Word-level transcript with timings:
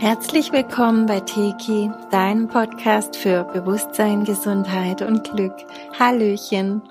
Herzlich 0.00 0.50
willkommen 0.50 1.06
bei 1.06 1.20
Teki, 1.20 1.90
deinem 2.10 2.48
Podcast 2.48 3.16
für 3.16 3.44
Bewusstsein, 3.44 4.24
Gesundheit 4.24 5.02
und 5.02 5.30
Glück. 5.30 5.54
Hallöchen. 5.96 6.82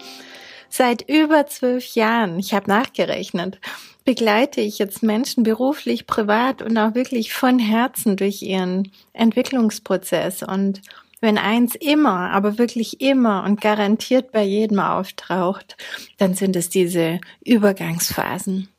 Seit 0.69 1.09
über 1.09 1.45
zwölf 1.47 1.95
Jahren, 1.95 2.39
ich 2.39 2.53
habe 2.53 2.69
nachgerechnet, 2.69 3.59
begleite 4.05 4.61
ich 4.61 4.80
jetzt 4.80 5.04
Menschen 5.04 5.43
beruflich, 5.43 6.07
privat 6.07 6.62
und 6.62 6.78
auch 6.78 6.96
wirklich 6.96 7.34
von 7.34 7.60
Herzen 7.60 8.16
durch 8.16 8.41
ihren 8.41 8.91
Entwicklungsprozess. 9.12 10.41
Und 10.41 10.82
wenn 11.20 11.38
eins 11.38 11.76
immer, 11.76 12.32
aber 12.32 12.57
wirklich 12.57 13.02
immer 13.02 13.44
und 13.44 13.60
garantiert 13.60 14.32
bei 14.32 14.44
jedem 14.44 14.80
auftaucht, 14.80 15.76
dann 16.18 16.34
sind 16.34 16.55
es 16.55 16.70
diese 16.70 17.20
Übergangsphasen. 17.44 18.70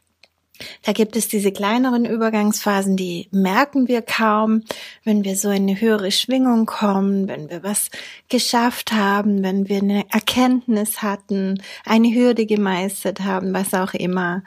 Da 0.83 0.93
gibt 0.93 1.17
es 1.17 1.29
diese 1.29 1.53
kleineren 1.53 2.05
Übergangsphasen, 2.05 2.97
die 2.97 3.29
merken 3.31 3.89
wir 3.89 4.03
kaum, 4.03 4.63
wenn 5.05 5.25
wir 5.25 5.37
so 5.37 5.49
in 5.51 5.69
eine 5.69 5.81
höhere 5.81 6.11
Schwingung 6.11 6.67
kommen, 6.67 7.29
wenn 7.29 7.51
wir 7.51 7.63
was 7.63 7.91
geschafft 8.29 8.93
haben, 8.93 9.43
wenn 9.43 9.69
wir 9.69 9.79
eine 9.79 10.05
Erkenntnis 10.11 11.03
hatten, 11.03 11.63
eine 11.85 12.15
Hürde 12.15 12.47
gemeistert 12.47 13.21
haben, 13.21 13.53
was 13.53 13.75
auch 13.75 13.95
immer. 13.95 14.43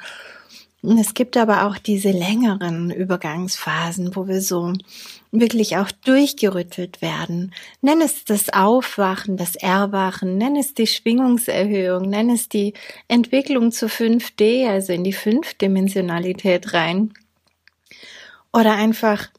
Es 0.86 1.14
gibt 1.14 1.38
aber 1.38 1.66
auch 1.66 1.78
diese 1.78 2.12
längeren 2.12 2.92
Übergangsphasen, 2.92 4.18
wo 4.18 4.28
wir 4.28 4.42
so 4.42 4.74
wirklich 5.32 5.78
auch 5.78 5.90
durchgerüttelt 5.92 7.02
werden. 7.02 7.54
Nenn 7.82 8.02
es 8.02 8.26
das 8.26 8.50
Aufwachen, 8.50 9.38
das 9.38 9.56
Erwachen, 9.56 10.38
nenn 10.38 10.58
es 10.58 10.74
die 10.74 10.88
Schwingungserhöhung, 10.88 12.10
nenn 12.10 12.30
es 12.30 12.50
die 12.50 12.74
Entwicklung 13.08 13.72
zu 13.72 13.86
5D, 13.86 14.68
also 14.68 14.92
in 14.92 15.06
die 15.06 15.14
Fünfdimensionalität 15.14 16.74
rein. 16.74 17.14
Oder 18.52 18.76
einfach 18.76 19.30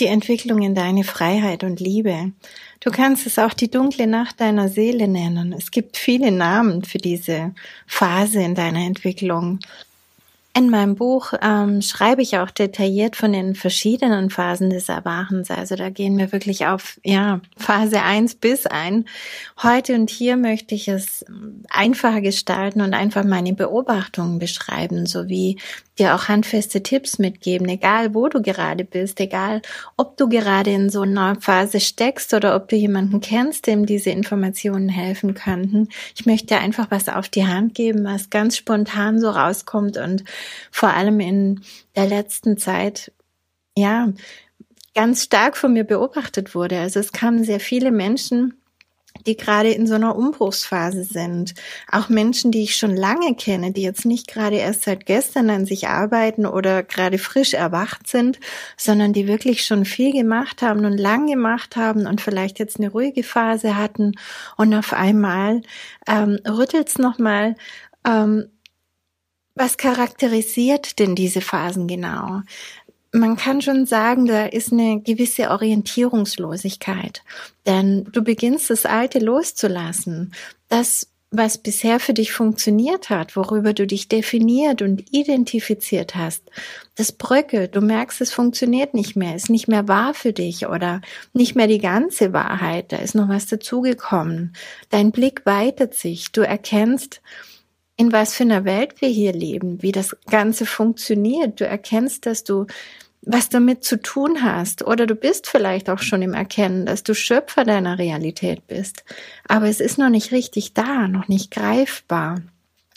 die 0.00 0.06
Entwicklung 0.06 0.60
in 0.62 0.74
deine 0.74 1.04
Freiheit 1.04 1.62
und 1.62 1.78
Liebe. 1.78 2.32
Du 2.80 2.90
kannst 2.90 3.26
es 3.26 3.38
auch 3.38 3.54
die 3.54 3.70
dunkle 3.70 4.08
Nacht 4.08 4.40
deiner 4.40 4.68
Seele 4.68 5.06
nennen. 5.06 5.52
Es 5.52 5.70
gibt 5.70 5.96
viele 5.96 6.32
Namen 6.32 6.82
für 6.82 6.98
diese 6.98 7.54
Phase 7.86 8.42
in 8.42 8.56
deiner 8.56 8.84
Entwicklung. 8.84 9.60
In 10.56 10.70
meinem 10.70 10.94
Buch 10.94 11.32
ähm, 11.42 11.82
schreibe 11.82 12.22
ich 12.22 12.38
auch 12.38 12.50
detailliert 12.52 13.16
von 13.16 13.32
den 13.32 13.56
verschiedenen 13.56 14.30
Phasen 14.30 14.70
des 14.70 14.88
Erwachens. 14.88 15.50
Also 15.50 15.74
da 15.74 15.90
gehen 15.90 16.16
wir 16.16 16.30
wirklich 16.30 16.66
auf 16.66 17.00
ja, 17.02 17.40
Phase 17.56 18.02
eins 18.02 18.36
bis 18.36 18.64
ein. 18.64 19.06
Heute 19.60 19.96
und 19.96 20.10
hier 20.10 20.36
möchte 20.36 20.76
ich 20.76 20.86
es 20.86 21.24
einfacher 21.70 22.20
gestalten 22.20 22.82
und 22.82 22.94
einfach 22.94 23.24
meine 23.24 23.52
Beobachtungen 23.52 24.38
beschreiben, 24.38 25.06
sowie 25.06 25.58
dir 25.98 26.14
auch 26.14 26.28
handfeste 26.28 26.82
Tipps 26.82 27.18
mitgeben, 27.18 27.68
egal 27.68 28.14
wo 28.14 28.28
du 28.28 28.42
gerade 28.42 28.84
bist, 28.84 29.20
egal 29.20 29.62
ob 29.96 30.16
du 30.16 30.28
gerade 30.28 30.70
in 30.70 30.90
so 30.90 31.02
einer 31.02 31.36
Phase 31.40 31.80
steckst 31.80 32.34
oder 32.34 32.56
ob 32.56 32.68
du 32.68 32.76
jemanden 32.76 33.20
kennst, 33.20 33.66
dem 33.66 33.86
diese 33.86 34.10
Informationen 34.10 34.88
helfen 34.88 35.34
könnten. 35.34 35.88
Ich 36.16 36.26
möchte 36.26 36.58
einfach 36.58 36.90
was 36.90 37.08
auf 37.08 37.28
die 37.28 37.46
Hand 37.46 37.74
geben, 37.74 38.04
was 38.04 38.30
ganz 38.30 38.56
spontan 38.56 39.20
so 39.20 39.30
rauskommt 39.30 39.96
und 39.96 40.24
vor 40.70 40.90
allem 40.90 41.20
in 41.20 41.60
der 41.96 42.06
letzten 42.06 42.58
Zeit, 42.58 43.12
ja, 43.76 44.12
ganz 44.94 45.24
stark 45.24 45.56
von 45.56 45.72
mir 45.72 45.84
beobachtet 45.84 46.54
wurde. 46.54 46.78
Also 46.78 47.00
es 47.00 47.12
kamen 47.12 47.44
sehr 47.44 47.60
viele 47.60 47.90
Menschen, 47.90 48.54
die 49.26 49.36
gerade 49.36 49.70
in 49.70 49.86
so 49.86 49.94
einer 49.94 50.16
Umbruchsphase 50.16 51.04
sind. 51.04 51.54
Auch 51.90 52.08
Menschen, 52.08 52.50
die 52.50 52.62
ich 52.62 52.76
schon 52.76 52.96
lange 52.96 53.34
kenne, 53.36 53.72
die 53.72 53.82
jetzt 53.82 54.04
nicht 54.04 54.26
gerade 54.28 54.56
erst 54.56 54.82
seit 54.82 55.06
gestern 55.06 55.50
an 55.50 55.66
sich 55.66 55.88
arbeiten 55.88 56.46
oder 56.46 56.82
gerade 56.82 57.18
frisch 57.18 57.54
erwacht 57.54 58.06
sind, 58.06 58.38
sondern 58.76 59.12
die 59.12 59.26
wirklich 59.26 59.64
schon 59.64 59.84
viel 59.84 60.12
gemacht 60.12 60.62
haben 60.62 60.84
und 60.84 60.98
lang 60.98 61.26
gemacht 61.26 61.76
haben 61.76 62.06
und 62.06 62.20
vielleicht 62.20 62.58
jetzt 62.58 62.78
eine 62.78 62.90
ruhige 62.90 63.22
Phase 63.22 63.76
hatten 63.76 64.12
und 64.56 64.74
auf 64.74 64.92
einmal 64.92 65.62
ähm, 66.06 66.38
rüttelt 66.46 66.88
es 66.88 66.98
nochmal. 66.98 67.56
Ähm, 68.06 68.50
was 69.54 69.76
charakterisiert 69.76 70.98
denn 70.98 71.14
diese 71.14 71.40
Phasen 71.40 71.86
genau? 71.86 72.42
man 73.14 73.36
kann 73.36 73.62
schon 73.62 73.86
sagen, 73.86 74.26
da 74.26 74.46
ist 74.46 74.72
eine 74.72 75.00
gewisse 75.00 75.50
Orientierungslosigkeit. 75.50 77.22
Denn 77.64 78.04
du 78.12 78.22
beginnst 78.22 78.70
das 78.70 78.86
Alte 78.86 79.20
loszulassen. 79.20 80.34
Das, 80.68 81.08
was 81.30 81.58
bisher 81.58 82.00
für 82.00 82.12
dich 82.12 82.32
funktioniert 82.32 83.10
hat, 83.10 83.36
worüber 83.36 83.72
du 83.72 83.86
dich 83.86 84.08
definiert 84.08 84.82
und 84.82 85.14
identifiziert 85.14 86.16
hast, 86.16 86.42
das 86.96 87.12
bröckelt. 87.12 87.76
Du 87.76 87.80
merkst, 87.80 88.20
es 88.20 88.32
funktioniert 88.32 88.94
nicht 88.94 89.14
mehr, 89.14 89.36
ist 89.36 89.50
nicht 89.50 89.68
mehr 89.68 89.86
wahr 89.86 90.14
für 90.14 90.32
dich 90.32 90.66
oder 90.66 91.00
nicht 91.32 91.54
mehr 91.54 91.68
die 91.68 91.78
ganze 91.78 92.32
Wahrheit. 92.32 92.90
Da 92.90 92.96
ist 92.96 93.14
noch 93.14 93.28
was 93.28 93.46
dazugekommen. 93.46 94.54
Dein 94.90 95.12
Blick 95.12 95.46
weitet 95.46 95.94
sich. 95.94 96.32
Du 96.32 96.40
erkennst, 96.40 97.20
in 97.96 98.12
was 98.12 98.34
für 98.34 98.44
einer 98.44 98.64
Welt 98.64 99.00
wir 99.00 99.08
hier 99.08 99.32
leben, 99.32 99.82
wie 99.82 99.92
das 99.92 100.16
Ganze 100.28 100.66
funktioniert. 100.66 101.60
Du 101.60 101.66
erkennst, 101.66 102.26
dass 102.26 102.44
du 102.44 102.66
was 103.26 103.48
damit 103.48 103.84
zu 103.84 104.00
tun 104.00 104.42
hast. 104.42 104.86
Oder 104.86 105.06
du 105.06 105.14
bist 105.14 105.48
vielleicht 105.48 105.88
auch 105.88 106.00
schon 106.00 106.22
im 106.22 106.34
Erkennen, 106.34 106.86
dass 106.86 107.02
du 107.02 107.14
Schöpfer 107.14 107.64
deiner 107.64 107.98
Realität 107.98 108.66
bist. 108.66 109.04
Aber 109.48 109.68
es 109.68 109.80
ist 109.80 109.98
noch 109.98 110.10
nicht 110.10 110.32
richtig 110.32 110.74
da, 110.74 111.08
noch 111.08 111.28
nicht 111.28 111.50
greifbar. 111.50 112.42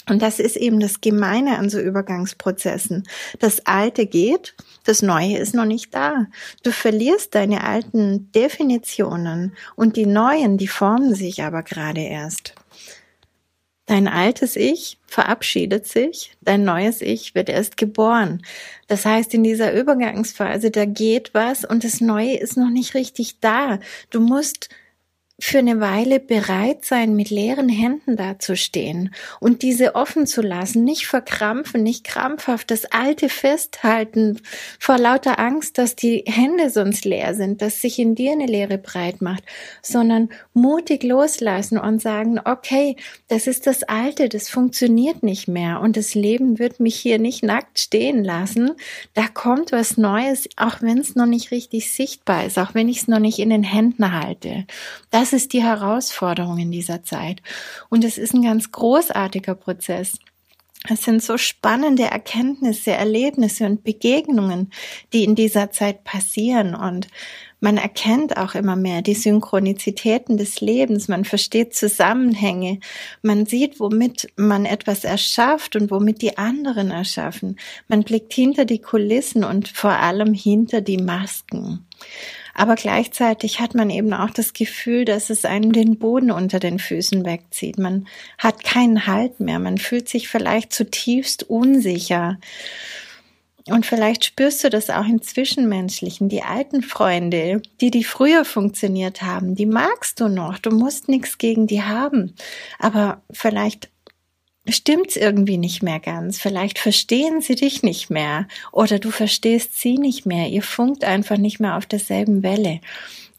Und 0.10 0.22
das 0.22 0.40
ist 0.40 0.56
eben 0.56 0.80
das 0.80 1.02
Gemeine 1.02 1.58
an 1.58 1.70
so 1.70 1.80
Übergangsprozessen. 1.80 3.04
Das 3.40 3.66
Alte 3.66 4.06
geht, 4.06 4.56
das 4.86 5.02
Neue 5.02 5.38
ist 5.38 5.54
noch 5.54 5.66
nicht 5.66 5.94
da. 5.94 6.28
Du 6.64 6.72
verlierst 6.72 7.36
deine 7.36 7.66
alten 7.66 8.32
Definitionen 8.32 9.54
und 9.76 9.98
die 9.98 10.06
neuen, 10.06 10.58
die 10.58 10.70
formen 10.70 11.14
sich 11.14 11.44
aber 11.44 11.62
gerade 11.62 12.02
erst. 12.02 12.56
Dein 13.88 14.10
altes 14.10 14.58
Ich 14.58 15.00
verabschiedet 15.08 15.88
sich, 15.88 16.36
dein 16.42 16.66
neues 16.66 17.02
Ich 17.02 17.36
wird 17.36 17.48
erst 17.48 17.78
geboren. 17.78 18.42
Das 18.88 19.06
heißt, 19.06 19.34
in 19.34 19.44
dieser 19.44 19.74
Übergangsphase, 19.74 20.72
da 20.72 20.84
geht 20.84 21.34
was 21.34 21.64
und 21.64 21.86
das 21.86 22.02
Neue 22.02 22.38
ist 22.38 22.58
noch 22.58 22.70
nicht 22.70 22.96
richtig 22.96 23.40
da. 23.40 23.80
Du 24.10 24.20
musst 24.20 24.68
für 25.40 25.60
eine 25.60 25.80
Weile 25.80 26.20
bereit 26.20 26.84
sein, 26.84 27.16
mit 27.16 27.30
leeren 27.30 27.70
Händen 27.70 28.18
dazustehen 28.18 29.14
und 29.40 29.62
diese 29.62 29.94
offen 29.94 30.26
zu 30.26 30.42
lassen, 30.42 30.84
nicht 30.84 31.06
verkrampfen, 31.06 31.84
nicht 31.84 32.04
krampfhaft 32.04 32.72
das 32.72 32.86
Alte 32.86 33.30
festhalten 33.30 34.42
vor 34.80 34.98
lauter 34.98 35.38
Angst, 35.38 35.78
dass 35.78 35.96
die 35.96 36.24
Hände 36.26 36.72
sonst 36.72 37.06
leer 37.06 37.36
sind, 37.36 37.62
dass 37.62 37.82
sich 37.82 38.00
in 38.00 38.16
dir 38.16 38.32
eine 38.32 38.48
Leere 38.48 38.80
breit 38.80 39.22
macht, 39.22 39.44
sondern 39.84 40.30
mutig 40.54 41.04
loslassen 41.04 41.78
und 41.78 42.02
sagen, 42.02 42.40
okay, 42.44 42.96
das 43.28 43.46
ist 43.46 43.68
das 43.68 43.84
Alte, 43.84 44.30
das 44.30 44.50
funktioniert 44.50 45.22
nicht 45.22 45.48
mehr 45.48 45.82
und 45.82 45.98
das 45.98 46.16
Leben 46.16 46.58
wird 46.58 46.80
mich 46.80 46.96
hier 46.96 47.20
nicht 47.20 47.44
nackt 47.44 47.78
stehen 47.78 48.24
lassen. 48.24 48.72
Da 49.14 49.28
kommt 49.28 49.72
was 49.72 49.98
Neues, 49.98 50.50
auch 50.56 50.82
wenn 50.82 50.98
es 50.98 51.16
noch 51.16 51.28
nicht 51.28 51.52
richtig 51.52 51.92
sichtbar 51.92 52.46
ist, 52.46 52.58
auch 52.58 52.74
wenn 52.74 52.90
ich 52.90 53.02
es 53.02 53.08
noch 53.08 53.20
nicht 53.20 53.38
in 53.38 53.52
den 53.52 53.64
Händen 53.64 54.20
halte. 54.20 54.66
Das 55.12 55.27
das 55.28 55.34
ist 55.34 55.52
die 55.52 55.62
Herausforderung 55.62 56.58
in 56.58 56.72
dieser 56.72 57.04
Zeit. 57.04 57.42
Und 57.90 58.06
es 58.06 58.18
ist 58.18 58.34
ein 58.34 58.44
ganz 58.44 58.72
großartiger 58.72 59.56
Prozess. 59.56 60.20
Es 60.90 61.04
sind 61.04 61.22
so 61.22 61.38
spannende 61.38 62.04
Erkenntnisse, 62.04 62.92
Erlebnisse 62.92 63.66
und 63.66 63.84
Begegnungen, 63.84 64.72
die 65.12 65.26
in 65.26 65.36
dieser 65.36 65.70
Zeit 65.70 66.06
passieren. 66.06 66.76
Und 66.76 67.10
man 67.60 67.76
erkennt 67.76 68.38
auch 68.38 68.56
immer 68.56 68.78
mehr 68.78 69.02
die 69.02 69.16
Synchronizitäten 69.16 70.38
des 70.38 70.62
Lebens. 70.62 71.10
Man 71.10 71.26
versteht 71.26 71.76
Zusammenhänge. 71.76 72.80
Man 73.22 73.46
sieht, 73.46 73.82
womit 73.82 74.30
man 74.38 74.66
etwas 74.66 75.04
erschafft 75.04 75.76
und 75.76 75.92
womit 75.92 76.22
die 76.22 76.38
anderen 76.38 76.90
erschaffen. 76.90 77.60
Man 77.90 78.04
blickt 78.04 78.32
hinter 78.32 78.64
die 78.64 78.80
Kulissen 78.80 79.44
und 79.44 79.68
vor 79.68 79.92
allem 79.92 80.34
hinter 80.34 80.80
die 80.80 81.00
Masken. 81.00 81.86
Aber 82.58 82.74
gleichzeitig 82.74 83.60
hat 83.60 83.76
man 83.76 83.92
eben 83.92 84.14
auch 84.14 84.32
das 84.32 84.52
Gefühl, 84.52 85.06
dass 85.06 85.30
es 85.30 85.46
einem 85.46 85.74
den 85.74 86.00
Boden 86.00 86.32
unter 86.32 86.60
den 86.60 86.80
Füßen 86.80 87.24
wegzieht. 87.24 87.78
Man 87.78 88.08
hat 88.40 88.64
keinen 88.64 89.06
Halt 89.06 89.40
mehr. 89.40 89.60
Man 89.60 89.78
fühlt 89.78 90.10
sich 90.10 90.28
vielleicht 90.28 90.74
zutiefst 90.74 91.44
unsicher. 91.44 92.40
Und 93.68 93.86
vielleicht 93.86 94.26
spürst 94.26 94.64
du 94.64 94.72
das 94.72 94.90
auch 94.90 95.06
im 95.06 95.22
Zwischenmenschlichen. 95.22 96.30
Die 96.30 96.42
alten 96.42 96.82
Freunde, 96.82 97.62
die, 97.80 97.92
die 97.92 98.04
früher 98.04 98.44
funktioniert 98.44 99.22
haben, 99.22 99.54
die 99.54 99.68
magst 99.68 100.20
du 100.20 100.28
noch. 100.28 100.58
Du 100.58 100.72
musst 100.72 101.10
nichts 101.10 101.38
gegen 101.38 101.68
die 101.68 101.84
haben. 101.84 102.34
Aber 102.80 103.22
vielleicht 103.30 103.90
stimmt's 104.70 105.16
irgendwie 105.16 105.58
nicht 105.58 105.84
mehr 105.84 106.00
ganz. 106.00 106.40
Vielleicht 106.40 106.80
verstehen 106.80 107.42
sie 107.42 107.56
dich 107.56 107.84
nicht 107.84 108.10
mehr 108.10 108.48
oder 108.72 109.00
du 109.00 109.12
verstehst 109.12 109.80
sie 109.80 109.98
nicht 109.98 110.26
mehr. 110.26 110.50
Ihr 110.50 110.64
funkt 110.64 111.04
einfach 111.04 111.38
nicht 111.38 111.60
mehr 111.60 111.78
auf 111.78 111.86
derselben 111.86 112.44
Welle. 112.44 112.82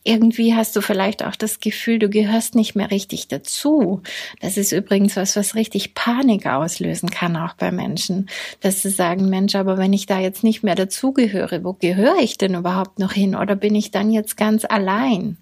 irgendwie 0.08 0.54
hast 0.54 0.74
du 0.74 0.80
vielleicht 0.80 1.22
auch 1.22 1.36
das 1.36 1.60
Gefühl, 1.60 1.98
du 1.98 2.08
gehörst 2.08 2.54
nicht 2.54 2.74
mehr 2.74 2.90
richtig 2.90 3.28
dazu. 3.28 4.02
Das 4.40 4.56
ist 4.56 4.72
übrigens 4.72 5.16
was, 5.16 5.36
was 5.36 5.54
richtig 5.54 5.94
Panik 5.94 6.46
auslösen 6.46 7.10
kann, 7.10 7.36
auch 7.36 7.54
bei 7.54 7.70
Menschen, 7.70 8.28
dass 8.60 8.80
sie 8.82 8.90
sagen, 8.90 9.28
Mensch, 9.28 9.54
aber 9.54 9.76
wenn 9.76 9.92
ich 9.92 10.06
da 10.06 10.18
jetzt 10.18 10.44
nicht 10.44 10.62
mehr 10.62 10.76
dazugehöre, 10.76 11.62
wo 11.62 11.74
gehöre 11.74 12.18
ich 12.20 12.38
denn 12.38 12.54
überhaupt 12.54 12.98
noch 12.98 13.12
hin? 13.12 13.34
Oder 13.34 13.54
bin 13.54 13.74
ich 13.74 13.90
dann 13.90 14.10
jetzt 14.10 14.36
ganz 14.38 14.64
allein? 14.64 15.36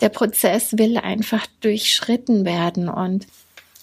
Der 0.00 0.08
Prozess 0.08 0.78
will 0.78 0.96
einfach 0.96 1.46
durchschritten 1.60 2.44
werden 2.44 2.88
und 2.88 3.26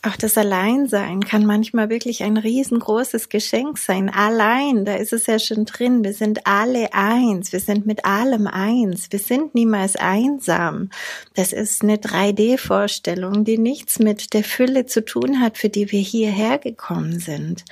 auch 0.04 0.16
das 0.16 0.38
Alleinsein 0.38 1.22
kann 1.22 1.46
manchmal 1.46 1.90
wirklich 1.90 2.24
ein 2.24 2.38
riesengroßes 2.38 3.30
Geschenk 3.30 3.80
sein. 3.80 4.10
Allein, 4.10 4.86
da 4.86 4.96
ist 4.96 5.12
es 5.12 5.26
ja 5.26 5.40
schon 5.40 5.66
drin. 5.66 6.04
Wir 6.04 6.14
sind 6.14 6.46
alle 6.46 6.94
eins. 6.94 7.52
Wir 7.52 7.60
sind 7.60 7.88
mit 7.88 8.06
allem 8.06 8.46
eins. 8.46 9.12
Wir 9.12 9.20
sind 9.20 9.56
niemals 9.56 9.96
einsam. 9.96 10.92
Das 11.34 11.52
ist 11.52 11.82
eine 11.82 11.98
3D-Vorstellung, 11.98 13.44
die 13.44 13.58
nichts 13.58 13.98
mit 13.98 14.34
der 14.34 14.44
Fülle 14.44 14.86
zu 14.86 15.04
tun 15.04 15.42
hat, 15.42 15.58
für 15.58 15.70
die 15.70 15.92
wir 15.92 16.00
hierher 16.00 16.60
gekommen 16.60 17.20
sind. 17.20 17.66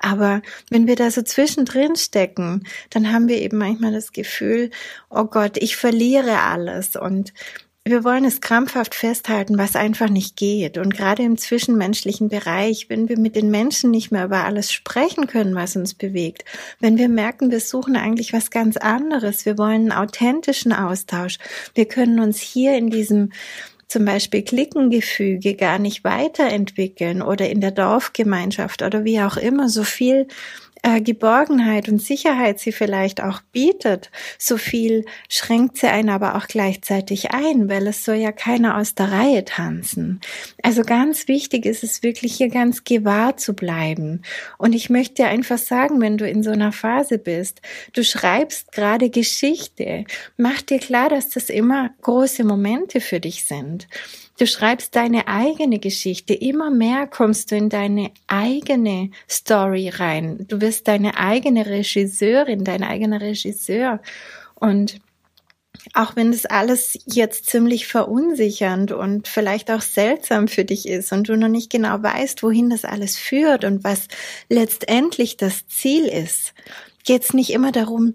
Aber 0.00 0.40
wenn 0.70 0.86
wir 0.86 0.96
da 0.96 1.10
so 1.10 1.20
zwischendrin 1.22 1.94
stecken, 1.94 2.64
dann 2.88 3.12
haben 3.12 3.28
wir 3.28 3.40
eben 3.40 3.58
manchmal 3.58 3.92
das 3.92 4.12
Gefühl, 4.12 4.70
oh 5.10 5.24
Gott, 5.24 5.58
ich 5.58 5.76
verliere 5.76 6.40
alles 6.40 6.96
und 6.96 7.34
wir 7.86 8.02
wollen 8.02 8.24
es 8.24 8.40
krampfhaft 8.40 8.96
festhalten, 8.96 9.58
was 9.58 9.76
einfach 9.76 10.08
nicht 10.08 10.36
geht. 10.36 10.76
Und 10.76 10.96
gerade 10.96 11.22
im 11.22 11.38
zwischenmenschlichen 11.38 12.28
Bereich, 12.28 12.90
wenn 12.90 13.08
wir 13.08 13.16
mit 13.16 13.36
den 13.36 13.48
Menschen 13.48 13.92
nicht 13.92 14.10
mehr 14.10 14.24
über 14.24 14.44
alles 14.44 14.72
sprechen 14.72 15.28
können, 15.28 15.54
was 15.54 15.76
uns 15.76 15.94
bewegt, 15.94 16.44
wenn 16.80 16.98
wir 16.98 17.08
merken, 17.08 17.52
wir 17.52 17.60
suchen 17.60 17.94
eigentlich 17.94 18.32
was 18.32 18.50
ganz 18.50 18.76
anderes, 18.76 19.46
wir 19.46 19.56
wollen 19.56 19.92
einen 19.92 19.92
authentischen 19.92 20.72
Austausch, 20.72 21.38
wir 21.74 21.84
können 21.86 22.18
uns 22.18 22.40
hier 22.40 22.76
in 22.76 22.90
diesem 22.90 23.30
zum 23.86 24.04
Beispiel 24.04 24.42
Klickengefüge 24.42 25.54
gar 25.54 25.78
nicht 25.78 26.02
weiterentwickeln 26.02 27.22
oder 27.22 27.48
in 27.48 27.60
der 27.60 27.70
Dorfgemeinschaft 27.70 28.82
oder 28.82 29.04
wie 29.04 29.20
auch 29.20 29.36
immer 29.36 29.68
so 29.68 29.84
viel 29.84 30.26
äh, 30.82 31.00
Geborgenheit 31.00 31.88
und 31.88 32.00
Sicherheit 32.00 32.60
sie 32.60 32.72
vielleicht 32.72 33.22
auch 33.22 33.40
bietet, 33.52 34.10
so 34.38 34.56
viel 34.56 35.04
schränkt 35.28 35.78
sie 35.78 35.88
einen 35.88 36.10
aber 36.10 36.36
auch 36.36 36.46
gleichzeitig 36.46 37.32
ein, 37.32 37.68
weil 37.68 37.86
es 37.86 38.04
soll 38.04 38.16
ja 38.16 38.32
keiner 38.32 38.76
aus 38.76 38.94
der 38.94 39.10
Reihe 39.10 39.44
tanzen. 39.44 40.20
Also 40.62 40.82
ganz 40.82 41.28
wichtig 41.28 41.64
ist 41.66 41.82
es 41.82 42.02
wirklich 42.02 42.34
hier 42.36 42.48
ganz 42.48 42.84
gewahr 42.84 43.36
zu 43.36 43.54
bleiben. 43.54 44.22
Und 44.58 44.74
ich 44.74 44.90
möchte 44.90 45.22
dir 45.22 45.28
einfach 45.28 45.58
sagen, 45.58 46.00
wenn 46.00 46.18
du 46.18 46.28
in 46.28 46.42
so 46.42 46.50
einer 46.50 46.72
Phase 46.72 47.18
bist, 47.18 47.62
du 47.92 48.04
schreibst 48.04 48.72
gerade 48.72 49.10
Geschichte, 49.10 50.04
mach 50.36 50.62
dir 50.62 50.78
klar, 50.78 51.08
dass 51.08 51.30
das 51.30 51.50
immer 51.50 51.90
große 52.02 52.44
Momente 52.44 53.00
für 53.00 53.20
dich 53.20 53.44
sind. 53.44 53.88
Du 54.38 54.46
schreibst 54.46 54.94
deine 54.96 55.28
eigene 55.28 55.78
Geschichte. 55.78 56.34
Immer 56.34 56.70
mehr 56.70 57.06
kommst 57.06 57.50
du 57.50 57.56
in 57.56 57.70
deine 57.70 58.10
eigene 58.26 59.10
Story 59.28 59.88
rein. 59.88 60.46
Du 60.48 60.60
wirst 60.60 60.88
deine 60.88 61.16
eigene 61.16 61.64
Regisseurin, 61.64 62.62
dein 62.62 62.82
eigener 62.82 63.22
Regisseur. 63.22 64.00
Und 64.54 64.98
auch 65.94 66.16
wenn 66.16 66.32
das 66.32 66.44
alles 66.44 66.98
jetzt 67.06 67.46
ziemlich 67.46 67.86
verunsichernd 67.86 68.92
und 68.92 69.28
vielleicht 69.28 69.70
auch 69.70 69.80
seltsam 69.80 70.48
für 70.48 70.64
dich 70.64 70.86
ist 70.86 71.12
und 71.12 71.28
du 71.28 71.36
noch 71.36 71.48
nicht 71.48 71.70
genau 71.70 72.02
weißt, 72.02 72.42
wohin 72.42 72.68
das 72.68 72.84
alles 72.84 73.16
führt 73.16 73.64
und 73.64 73.84
was 73.84 74.08
letztendlich 74.48 75.36
das 75.36 75.66
Ziel 75.68 76.06
ist, 76.06 76.54
geht 77.04 77.22
es 77.22 77.32
nicht 77.32 77.50
immer 77.50 77.72
darum, 77.72 78.14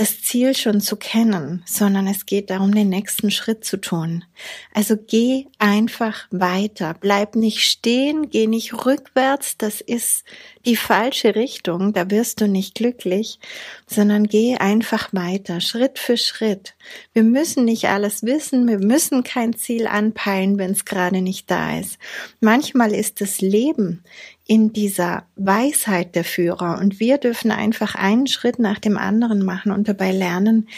das 0.00 0.22
Ziel 0.22 0.56
schon 0.56 0.80
zu 0.80 0.96
kennen, 0.96 1.62
sondern 1.66 2.06
es 2.06 2.24
geht 2.24 2.48
darum, 2.48 2.74
den 2.74 2.88
nächsten 2.88 3.30
Schritt 3.30 3.66
zu 3.66 3.76
tun. 3.76 4.24
Also 4.72 4.96
geh 4.96 5.44
einfach 5.58 6.26
weiter, 6.30 6.96
bleib 6.98 7.36
nicht 7.36 7.60
stehen, 7.60 8.30
geh 8.30 8.46
nicht 8.46 8.86
rückwärts, 8.86 9.58
das 9.58 9.82
ist 9.82 10.24
die 10.64 10.76
falsche 10.76 11.34
Richtung, 11.34 11.92
da 11.92 12.10
wirst 12.10 12.40
du 12.40 12.48
nicht 12.48 12.76
glücklich, 12.76 13.40
sondern 13.86 14.26
geh 14.26 14.56
einfach 14.56 15.12
weiter, 15.12 15.60
Schritt 15.60 15.98
für 15.98 16.16
Schritt. 16.16 16.76
Wir 17.12 17.22
müssen 17.22 17.66
nicht 17.66 17.88
alles 17.88 18.22
wissen, 18.22 18.66
wir 18.68 18.78
müssen 18.78 19.22
kein 19.22 19.52
Ziel 19.52 19.86
anpeilen, 19.86 20.56
wenn 20.56 20.70
es 20.70 20.86
gerade 20.86 21.20
nicht 21.20 21.50
da 21.50 21.78
ist. 21.78 21.98
Manchmal 22.40 22.94
ist 22.94 23.20
das 23.20 23.42
Leben 23.42 24.02
in 24.50 24.72
dieser 24.72 25.28
Weisheit 25.36 26.16
der 26.16 26.24
Führer 26.24 26.80
und 26.80 26.98
wir 26.98 27.18
dürfen 27.18 27.52
einfach 27.52 27.94
einen 27.94 28.26
Schritt 28.26 28.58
nach 28.58 28.80
dem 28.80 28.98
anderen 28.98 29.44
machen 29.44 29.70
und 29.70 29.86
dabei 29.86 30.10
lernen, 30.10 30.68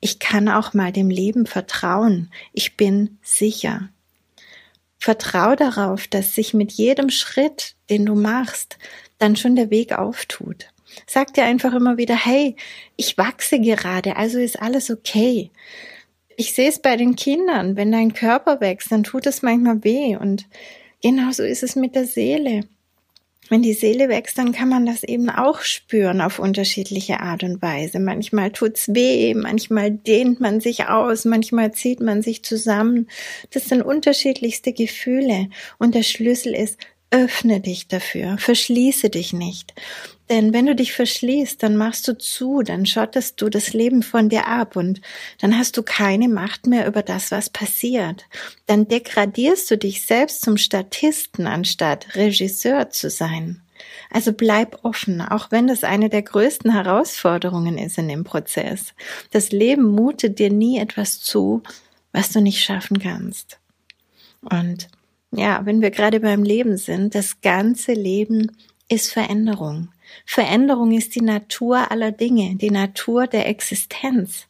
ich 0.00 0.18
kann 0.18 0.48
auch 0.48 0.72
mal 0.72 0.92
dem 0.92 1.10
Leben 1.10 1.44
vertrauen. 1.44 2.30
Ich 2.54 2.78
bin 2.78 3.18
sicher. 3.20 3.90
Vertrau 4.96 5.56
darauf, 5.56 6.06
dass 6.06 6.34
sich 6.34 6.54
mit 6.54 6.72
jedem 6.72 7.10
Schritt, 7.10 7.74
den 7.90 8.06
du 8.06 8.14
machst, 8.14 8.78
dann 9.18 9.36
schon 9.36 9.56
der 9.56 9.68
Weg 9.68 9.92
auftut. 9.92 10.68
Sag 11.06 11.34
dir 11.34 11.44
einfach 11.44 11.74
immer 11.74 11.98
wieder, 11.98 12.16
hey, 12.16 12.56
ich 12.96 13.18
wachse 13.18 13.60
gerade, 13.60 14.16
also 14.16 14.38
ist 14.38 14.58
alles 14.58 14.90
okay. 14.90 15.50
Ich 16.34 16.54
sehe 16.54 16.70
es 16.70 16.80
bei 16.80 16.96
den 16.96 17.14
Kindern, 17.14 17.76
wenn 17.76 17.92
dein 17.92 18.14
Körper 18.14 18.62
wächst, 18.62 18.90
dann 18.90 19.04
tut 19.04 19.26
es 19.26 19.42
manchmal 19.42 19.84
weh 19.84 20.16
und 20.16 20.46
genauso 21.02 21.42
ist 21.42 21.62
es 21.62 21.76
mit 21.76 21.94
der 21.94 22.06
Seele 22.06 22.64
wenn 23.48 23.62
die 23.62 23.72
Seele 23.72 24.08
wächst, 24.08 24.38
dann 24.38 24.52
kann 24.52 24.68
man 24.68 24.86
das 24.86 25.02
eben 25.02 25.30
auch 25.30 25.60
spüren 25.60 26.20
auf 26.20 26.38
unterschiedliche 26.38 27.20
Art 27.20 27.42
und 27.42 27.62
Weise. 27.62 28.00
Manchmal 28.00 28.50
tut's 28.50 28.88
weh, 28.94 29.34
manchmal 29.34 29.90
dehnt 29.90 30.40
man 30.40 30.60
sich 30.60 30.86
aus, 30.86 31.24
manchmal 31.24 31.72
zieht 31.72 32.00
man 32.00 32.22
sich 32.22 32.42
zusammen. 32.42 33.08
Das 33.50 33.68
sind 33.68 33.82
unterschiedlichste 33.82 34.72
Gefühle. 34.72 35.48
Und 35.78 35.94
der 35.94 36.02
Schlüssel 36.02 36.54
ist, 36.54 36.78
öffne 37.10 37.60
dich 37.60 37.88
dafür, 37.88 38.36
verschließe 38.38 39.10
dich 39.10 39.32
nicht. 39.32 39.74
Denn 40.30 40.52
wenn 40.52 40.66
du 40.66 40.74
dich 40.74 40.92
verschließt, 40.92 41.62
dann 41.62 41.76
machst 41.76 42.06
du 42.06 42.16
zu, 42.16 42.62
dann 42.62 42.84
schottest 42.84 43.40
du 43.40 43.48
das 43.48 43.72
Leben 43.72 44.02
von 44.02 44.28
dir 44.28 44.46
ab 44.46 44.76
und 44.76 45.00
dann 45.40 45.56
hast 45.56 45.76
du 45.76 45.82
keine 45.82 46.28
Macht 46.28 46.66
mehr 46.66 46.86
über 46.86 47.02
das, 47.02 47.30
was 47.30 47.48
passiert. 47.48 48.26
Dann 48.66 48.88
degradierst 48.88 49.70
du 49.70 49.78
dich 49.78 50.04
selbst 50.04 50.42
zum 50.42 50.56
Statisten, 50.56 51.46
anstatt 51.46 52.14
Regisseur 52.14 52.90
zu 52.90 53.08
sein. 53.08 53.62
Also 54.10 54.32
bleib 54.32 54.84
offen, 54.84 55.20
auch 55.20 55.50
wenn 55.50 55.66
das 55.66 55.84
eine 55.84 56.08
der 56.08 56.22
größten 56.22 56.72
Herausforderungen 56.72 57.78
ist 57.78 57.98
in 57.98 58.08
dem 58.08 58.24
Prozess. 58.24 58.94
Das 59.30 59.50
Leben 59.50 59.84
mutet 59.84 60.38
dir 60.38 60.50
nie 60.50 60.78
etwas 60.78 61.20
zu, 61.20 61.62
was 62.12 62.32
du 62.32 62.40
nicht 62.40 62.62
schaffen 62.62 62.98
kannst. 62.98 63.58
Und 64.40 64.88
ja, 65.30 65.60
wenn 65.64 65.82
wir 65.82 65.90
gerade 65.90 66.20
beim 66.20 66.42
Leben 66.42 66.76
sind, 66.76 67.14
das 67.14 67.40
ganze 67.40 67.92
Leben 67.92 68.56
ist 68.88 69.12
Veränderung. 69.12 69.88
Veränderung 70.26 70.92
ist 70.92 71.14
die 71.14 71.22
Natur 71.22 71.90
aller 71.90 72.12
Dinge, 72.12 72.56
die 72.56 72.70
Natur 72.70 73.26
der 73.26 73.46
Existenz. 73.48 74.46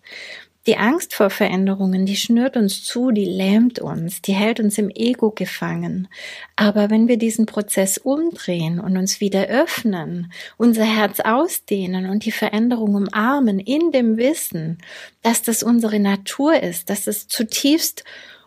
Die 0.68 0.76
Angst 0.76 1.14
vor 1.14 1.30
Veränderungen, 1.30 2.04
die 2.04 2.16
schnürt 2.16 2.54
uns 2.58 2.84
zu, 2.84 3.10
die 3.10 3.24
lähmt 3.24 3.78
uns, 3.78 4.20
die 4.20 4.34
hält 4.34 4.60
uns 4.60 4.76
im 4.76 4.90
Ego 4.90 5.30
gefangen. 5.30 6.08
Aber 6.56 6.90
wenn 6.90 7.08
wir 7.08 7.16
diesen 7.16 7.46
Prozess 7.46 7.96
umdrehen 7.96 8.78
und 8.78 8.98
uns 8.98 9.18
wieder 9.18 9.46
öffnen, 9.46 10.30
unser 10.58 10.84
Herz 10.84 11.20
ausdehnen 11.20 12.10
und 12.10 12.26
die 12.26 12.32
Veränderung 12.32 12.96
umarmen 12.96 13.60
in 13.60 13.92
dem 13.92 14.18
Wissen, 14.18 14.76
dass 15.22 15.42
das 15.42 15.62
unsere 15.62 16.00
Natur 16.00 16.62
ist, 16.62 16.90
dass 16.90 17.06
es 17.06 17.28
zutiefst 17.28 18.04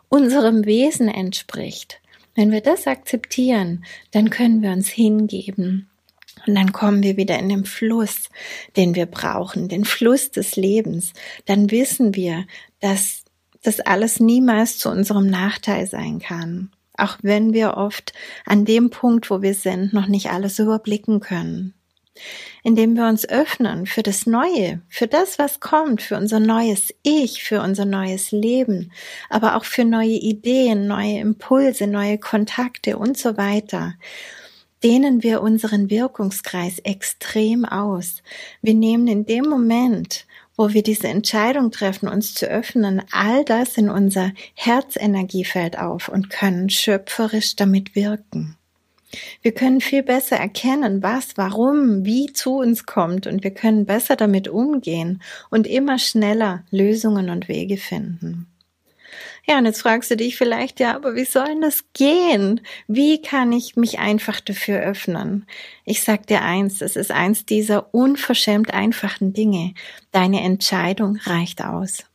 unserem 0.07 0.65
Wesen 0.65 1.07
entspricht, 1.07 2.01
wenn 2.35 2.51
wir 2.51 2.61
das 2.61 2.85
akzeptieren, 2.85 3.83
dann 4.11 4.29
können 4.29 4.61
wir 4.61 4.69
uns 4.69 4.89
hingeben 4.89 5.87
und 6.45 6.55
dann 6.55 6.71
kommen 6.71 7.03
wir 7.03 7.17
wieder 7.17 7.37
in 7.37 7.49
den 7.49 7.65
Fluss, 7.65 8.29
den 8.75 8.95
wir 8.95 9.05
brauchen, 9.05 9.67
den 9.67 9.85
Fluss 9.85 10.31
des 10.31 10.55
Lebens. 10.55 11.13
Dann 11.45 11.71
wissen 11.71 12.15
wir, 12.15 12.45
dass 12.79 13.23
das 13.63 13.79
alles 13.79 14.19
niemals 14.19 14.77
zu 14.77 14.89
unserem 14.89 15.27
Nachteil 15.27 15.87
sein 15.87 16.19
kann. 16.19 16.71
Auch 16.97 17.17
wenn 17.21 17.53
wir 17.53 17.77
oft 17.77 18.13
an 18.45 18.65
dem 18.65 18.89
Punkt, 18.89 19.29
wo 19.29 19.41
wir 19.41 19.53
sind, 19.53 19.93
noch 19.93 20.07
nicht 20.07 20.29
alles 20.29 20.59
überblicken 20.59 21.19
können. 21.19 21.73
Indem 22.63 22.95
wir 22.95 23.07
uns 23.07 23.27
öffnen 23.27 23.85
für 23.85 24.03
das 24.03 24.25
Neue, 24.25 24.81
für 24.89 25.07
das, 25.07 25.39
was 25.39 25.59
kommt, 25.59 26.01
für 26.01 26.17
unser 26.17 26.39
neues 26.39 26.93
Ich, 27.01 27.43
für 27.43 27.61
unser 27.61 27.85
neues 27.85 28.31
Leben, 28.31 28.91
aber 29.29 29.55
auch 29.55 29.63
für 29.63 29.85
neue 29.85 30.09
Ideen, 30.09 30.87
neue 30.87 31.19
Impulse, 31.19 31.87
neue 31.87 32.17
Kontakte 32.17 32.97
und 32.97 33.17
so 33.17 33.37
weiter 33.37 33.93
dehnen 34.83 35.23
wir 35.23 35.41
unseren 35.41 35.89
Wirkungskreis 35.89 36.79
extrem 36.79 37.65
aus. 37.65 38.23
Wir 38.61 38.73
nehmen 38.73 39.07
in 39.07 39.25
dem 39.25 39.45
Moment, 39.45 40.25
wo 40.57 40.73
wir 40.73 40.83
diese 40.83 41.07
Entscheidung 41.07 41.71
treffen, 41.71 42.07
uns 42.07 42.33
zu 42.33 42.47
öffnen, 42.47 43.01
all 43.11 43.45
das 43.45 43.77
in 43.77 43.89
unser 43.89 44.31
Herzenergiefeld 44.53 45.77
auf 45.77 46.09
und 46.09 46.29
können 46.29 46.69
schöpferisch 46.69 47.55
damit 47.55 47.95
wirken. 47.95 48.57
Wir 49.41 49.53
können 49.53 49.81
viel 49.81 50.03
besser 50.03 50.37
erkennen, 50.37 51.03
was, 51.03 51.35
warum, 51.35 52.05
wie 52.05 52.31
zu 52.31 52.57
uns 52.57 52.85
kommt 52.85 53.27
und 53.27 53.43
wir 53.43 53.51
können 53.51 53.85
besser 53.85 54.15
damit 54.15 54.47
umgehen 54.47 55.21
und 55.49 55.67
immer 55.67 55.99
schneller 55.99 56.63
Lösungen 56.71 57.29
und 57.29 57.47
Wege 57.47 57.77
finden. 57.77 58.50
Ja, 59.47 59.57
und 59.57 59.65
jetzt 59.65 59.81
fragst 59.81 60.11
du 60.11 60.15
dich 60.15 60.37
vielleicht, 60.37 60.79
ja, 60.79 60.95
aber 60.95 61.15
wie 61.15 61.25
soll 61.25 61.59
das 61.61 61.83
gehen? 61.93 62.61
Wie 62.87 63.21
kann 63.21 63.51
ich 63.51 63.75
mich 63.75 63.99
einfach 63.99 64.39
dafür 64.39 64.79
öffnen? 64.79 65.47
Ich 65.83 66.03
sag 66.03 66.27
dir 66.27 66.43
eins, 66.43 66.81
es 66.81 66.95
ist 66.95 67.11
eins 67.11 67.45
dieser 67.45 67.93
unverschämt 67.93 68.73
einfachen 68.73 69.33
Dinge. 69.33 69.73
Deine 70.11 70.41
Entscheidung 70.41 71.17
reicht 71.23 71.63
aus. 71.63 72.05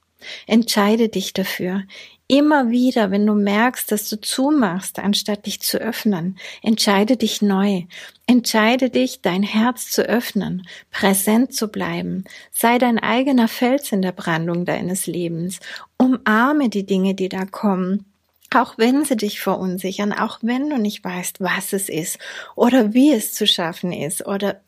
Entscheide 0.47 1.09
dich 1.09 1.33
dafür. 1.33 1.83
Immer 2.29 2.71
wieder, 2.71 3.13
wenn 3.13 3.25
du 3.25 3.35
merkst, 3.35 3.93
dass 3.93 4.09
du 4.09 4.21
zumachst, 4.21 4.99
anstatt 4.99 5.47
dich 5.47 5.61
zu 5.61 5.79
öffnen, 5.79 6.37
entscheide 6.61 7.17
dich 7.17 7.41
neu. 7.41 7.83
Entscheide 8.27 8.91
dich, 8.91 9.21
dein 9.23 9.45
Herz 9.45 9.91
zu 9.91 10.03
öffnen, 10.03 10.67
präsent 10.91 11.55
zu 11.55 11.69
bleiben. 11.69 12.25
Sei 12.51 12.79
dein 12.79 12.99
eigener 12.99 13.47
Fels 13.47 13.93
in 13.93 14.03
der 14.03 14.11
Brandung 14.11 14.65
deines 14.65 15.07
Lebens. 15.07 15.61
Umarme 15.99 16.69
die 16.69 16.85
Dinge, 16.85 17.15
die 17.15 17.29
da 17.29 17.45
kommen. 17.45 18.05
Auch 18.53 18.77
wenn 18.77 19.05
sie 19.05 19.17
dich 19.17 19.41
verunsichern, 19.41 20.13
auch 20.13 20.39
wenn 20.43 20.69
du 20.69 20.79
nicht 20.79 21.05
weißt, 21.05 21.41
was 21.41 21.73
es 21.73 21.89
ist 21.89 22.19
oder 22.57 22.93
wie 22.93 23.13
es 23.13 23.35
zu 23.35 23.47
schaffen 23.47 23.93
ist 23.93 24.27
oder 24.27 24.61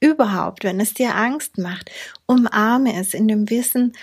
überhaupt, 0.00 0.64
wenn 0.64 0.80
es 0.80 0.92
dir 0.92 1.14
Angst 1.14 1.56
macht, 1.56 1.90
umarme 2.26 2.98
es 3.00 3.14
in 3.14 3.28
dem 3.28 3.48
Wissen, 3.48 3.94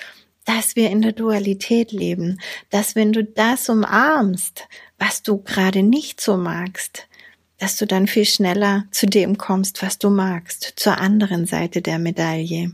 dass 0.45 0.75
wir 0.75 0.89
in 0.89 1.01
der 1.01 1.13
Dualität 1.13 1.91
leben, 1.91 2.39
dass 2.69 2.95
wenn 2.95 3.13
du 3.13 3.23
das 3.23 3.69
umarmst, 3.69 4.67
was 4.97 5.23
du 5.23 5.37
gerade 5.37 5.83
nicht 5.83 6.21
so 6.21 6.37
magst, 6.37 7.07
dass 7.57 7.77
du 7.77 7.85
dann 7.85 8.07
viel 8.07 8.25
schneller 8.25 8.85
zu 8.91 9.05
dem 9.05 9.37
kommst, 9.37 9.81
was 9.81 9.97
du 9.97 10.09
magst, 10.09 10.73
zur 10.75 10.97
anderen 10.97 11.45
Seite 11.45 11.81
der 11.81 11.99
Medaille. 11.99 12.73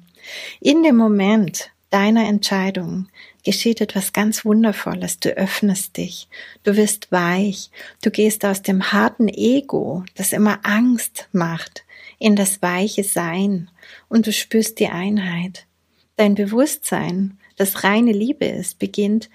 In 0.60 0.84
dem 0.84 0.98
Moment 0.98 1.72
deiner 1.90 2.28
Entscheidung 2.28 3.08
geschieht 3.44 3.82
etwas 3.82 4.14
ganz 4.14 4.46
Wundervolles. 4.46 5.20
Du 5.20 5.30
öffnest 5.30 5.98
dich, 5.98 6.28
du 6.64 6.76
wirst 6.76 7.12
weich, 7.12 7.72
du 8.02 8.12
gehst 8.12 8.46
aus 8.46 8.62
dem 8.62 8.92
harten 8.92 9.28
Ego, 9.28 10.04
das 10.16 10.34
immer 10.34 10.60
Angst 10.64 11.30
macht, 11.32 11.84
in 12.18 12.36
das 12.36 12.62
weiche 12.62 13.04
Sein 13.04 13.70
und 14.08 14.28
du 14.28 14.34
spürst 14.34 14.80
die 14.80 14.90
Einheit. 14.90 15.66
Dein 16.16 16.36
Bewusstsein 16.36 17.38
das 17.60 17.84
reine 17.84 18.12
Liebe 18.12 18.46
ist, 18.46 18.80
beginnt 18.80 19.30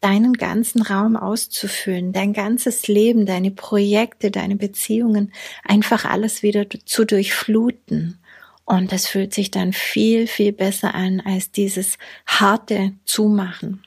deinen 0.00 0.32
ganzen 0.32 0.82
Raum 0.82 1.16
auszufüllen, 1.16 2.12
dein 2.12 2.32
ganzes 2.32 2.88
Leben, 2.88 3.26
deine 3.26 3.50
Projekte, 3.50 4.30
deine 4.30 4.56
Beziehungen, 4.56 5.32
einfach 5.64 6.04
alles 6.04 6.42
wieder 6.42 6.66
zu 6.84 7.04
durchfluten. 7.04 8.18
Und 8.64 8.92
das 8.92 9.06
fühlt 9.06 9.34
sich 9.34 9.50
dann 9.50 9.72
viel, 9.72 10.26
viel 10.26 10.52
besser 10.52 10.94
an 10.94 11.20
als 11.20 11.50
dieses 11.50 11.98
harte 12.26 12.92
Zumachen. 13.04 13.82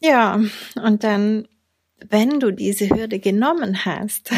Ja, 0.00 0.40
und 0.82 1.04
dann 1.04 1.46
wenn 2.10 2.40
du 2.40 2.50
diese 2.50 2.88
Hürde 2.88 3.18
genommen 3.18 3.84
hast, 3.84 4.30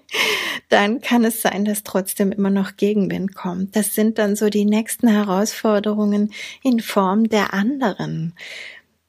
dann 0.68 1.00
kann 1.00 1.24
es 1.24 1.42
sein, 1.42 1.64
dass 1.64 1.82
trotzdem 1.82 2.32
immer 2.32 2.50
noch 2.50 2.76
Gegenwind 2.76 3.34
kommt. 3.34 3.76
Das 3.76 3.94
sind 3.94 4.18
dann 4.18 4.36
so 4.36 4.48
die 4.48 4.64
nächsten 4.64 5.08
Herausforderungen 5.08 6.32
in 6.62 6.80
Form 6.80 7.28
der 7.28 7.54
anderen. 7.54 8.34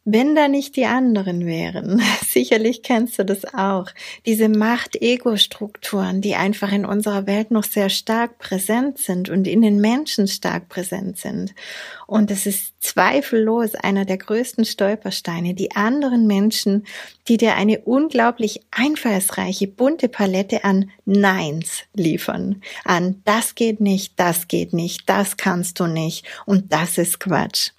Wenn 0.04 0.34
da 0.34 0.48
nicht 0.48 0.78
die 0.78 0.88
anderen 0.88 1.46
wären, 1.46 2.02
sicherlich 2.28 2.82
kennst 2.82 3.20
du 3.20 3.24
das 3.24 3.46
auch, 3.54 3.86
diese 4.26 4.50
Macht-Ego-Strukturen, 4.50 6.22
die 6.22 6.34
einfach 6.34 6.72
in 6.72 6.86
unserer 6.86 7.28
Welt 7.28 7.52
noch 7.52 7.64
sehr 7.64 7.90
stark 7.90 8.40
präsent 8.40 8.98
sind 8.98 9.30
und 9.30 9.48
in 9.48 9.62
den 9.62 9.80
Menschen 9.80 10.28
stark 10.28 10.70
präsent 10.70 11.20
sind. 11.20 11.54
Und 12.08 12.32
es 12.32 12.48
ist 12.48 12.74
zweifellos 12.80 13.76
einer 13.76 14.06
der 14.06 14.18
größten 14.18 14.66
Stolpersteine, 14.66 15.54
die 15.54 15.76
anderen 15.76 16.26
Menschen, 16.26 16.88
die 17.28 17.38
dir 17.38 17.54
eine 17.54 17.82
unglaublich 17.82 18.62
einfallsreiche, 18.72 19.68
bunte 19.68 20.10
Palette 20.10 20.64
an 20.64 20.90
Neins 21.06 21.84
liefern. 21.94 22.64
An 22.86 23.22
das 23.26 23.54
geht 23.54 23.80
nicht, 23.80 24.20
das 24.20 24.48
geht 24.48 24.74
nicht, 24.74 25.08
das 25.08 25.38
kannst 25.38 25.80
du 25.80 25.86
nicht 25.86 26.26
und 26.48 26.74
das 26.74 26.98
ist 26.98 27.20
Quatsch. 27.20 27.70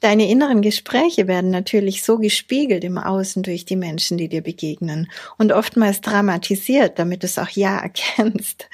Deine 0.00 0.28
inneren 0.28 0.62
Gespräche 0.62 1.26
werden 1.26 1.50
natürlich 1.50 2.02
so 2.02 2.18
gespiegelt 2.18 2.84
im 2.84 2.98
Außen 2.98 3.42
durch 3.42 3.64
die 3.64 3.76
Menschen, 3.76 4.18
die 4.18 4.28
dir 4.28 4.42
begegnen 4.42 5.10
und 5.36 5.52
oftmals 5.52 6.00
dramatisiert, 6.00 6.98
damit 6.98 7.22
du 7.22 7.26
es 7.26 7.38
auch 7.38 7.50
ja 7.50 7.78
erkennst. 7.82 8.68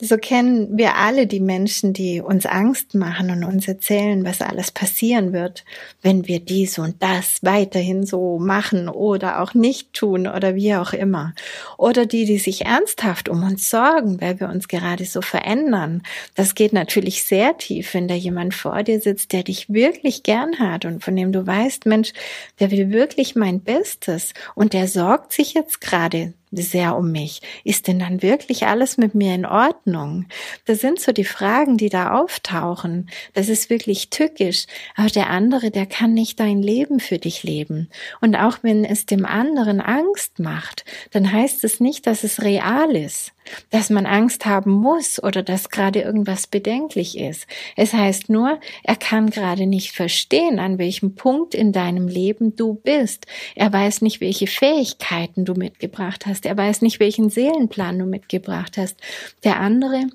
So 0.00 0.16
kennen 0.16 0.76
wir 0.76 0.96
alle 0.96 1.26
die 1.26 1.40
Menschen, 1.40 1.92
die 1.92 2.20
uns 2.20 2.46
Angst 2.46 2.94
machen 2.94 3.30
und 3.30 3.44
uns 3.44 3.68
erzählen, 3.68 4.24
was 4.24 4.40
alles 4.42 4.70
passieren 4.70 5.32
wird, 5.32 5.64
wenn 6.02 6.26
wir 6.26 6.40
dies 6.40 6.78
und 6.78 7.02
das 7.02 7.38
weiterhin 7.42 8.04
so 8.04 8.38
machen 8.38 8.88
oder 8.88 9.40
auch 9.40 9.54
nicht 9.54 9.92
tun 9.92 10.26
oder 10.26 10.54
wie 10.54 10.74
auch 10.74 10.92
immer. 10.92 11.34
Oder 11.78 12.06
die, 12.06 12.24
die 12.24 12.38
sich 12.38 12.66
ernsthaft 12.66 13.28
um 13.28 13.42
uns 13.42 13.70
sorgen, 13.70 14.20
weil 14.20 14.40
wir 14.40 14.48
uns 14.48 14.68
gerade 14.68 15.04
so 15.04 15.22
verändern. 15.22 16.02
Das 16.34 16.54
geht 16.54 16.72
natürlich 16.72 17.24
sehr 17.24 17.56
tief, 17.56 17.94
wenn 17.94 18.08
da 18.08 18.14
jemand 18.14 18.54
vor 18.54 18.82
dir 18.82 19.00
sitzt, 19.00 19.32
der 19.32 19.42
dich 19.42 19.70
wirklich 19.70 20.05
wirklich 20.06 20.22
gern 20.22 20.60
hat 20.60 20.84
und 20.84 21.02
von 21.02 21.16
dem 21.16 21.32
du 21.32 21.44
weißt, 21.44 21.84
Mensch, 21.84 22.12
der 22.60 22.70
will 22.70 22.92
wirklich 22.92 23.34
mein 23.34 23.60
Bestes? 23.60 24.34
Und 24.54 24.72
der 24.72 24.86
sorgt 24.86 25.32
sich 25.32 25.54
jetzt 25.54 25.80
gerade 25.80 26.32
sehr 26.62 26.96
um 26.96 27.12
mich. 27.12 27.40
Ist 27.64 27.88
denn 27.88 27.98
dann 27.98 28.22
wirklich 28.22 28.66
alles 28.66 28.96
mit 28.96 29.14
mir 29.14 29.34
in 29.34 29.46
Ordnung? 29.46 30.26
Das 30.64 30.80
sind 30.80 31.00
so 31.00 31.12
die 31.12 31.24
Fragen, 31.24 31.76
die 31.76 31.88
da 31.88 32.18
auftauchen. 32.18 33.08
Das 33.34 33.48
ist 33.48 33.70
wirklich 33.70 34.10
tückisch. 34.10 34.66
Aber 34.94 35.08
der 35.08 35.30
andere, 35.30 35.70
der 35.70 35.86
kann 35.86 36.14
nicht 36.14 36.40
dein 36.40 36.62
Leben 36.62 37.00
für 37.00 37.18
dich 37.18 37.42
leben. 37.42 37.88
Und 38.20 38.36
auch 38.36 38.58
wenn 38.62 38.84
es 38.84 39.06
dem 39.06 39.24
anderen 39.24 39.80
Angst 39.80 40.38
macht, 40.38 40.84
dann 41.12 41.30
heißt 41.30 41.64
es 41.64 41.80
nicht, 41.80 42.06
dass 42.06 42.24
es 42.24 42.42
real 42.42 42.94
ist 42.96 43.32
dass 43.70 43.90
man 43.90 44.06
Angst 44.06 44.46
haben 44.46 44.72
muss 44.72 45.22
oder 45.22 45.42
dass 45.42 45.70
gerade 45.70 46.00
irgendwas 46.00 46.46
bedenklich 46.46 47.18
ist. 47.18 47.46
Es 47.76 47.92
heißt 47.92 48.28
nur, 48.28 48.60
er 48.82 48.96
kann 48.96 49.30
gerade 49.30 49.66
nicht 49.66 49.92
verstehen, 49.92 50.58
an 50.58 50.78
welchem 50.78 51.14
Punkt 51.14 51.54
in 51.54 51.72
deinem 51.72 52.08
Leben 52.08 52.56
du 52.56 52.74
bist. 52.74 53.26
Er 53.54 53.72
weiß 53.72 54.02
nicht, 54.02 54.20
welche 54.20 54.46
Fähigkeiten 54.46 55.44
du 55.44 55.54
mitgebracht 55.54 56.26
hast. 56.26 56.45
Er 56.46 56.56
weiß 56.56 56.82
nicht, 56.82 57.00
welchen 57.00 57.30
Seelenplan 57.30 57.98
du 57.98 58.06
mitgebracht 58.06 58.76
hast. 58.76 58.96
Der 59.44 59.60
andere 59.60 60.06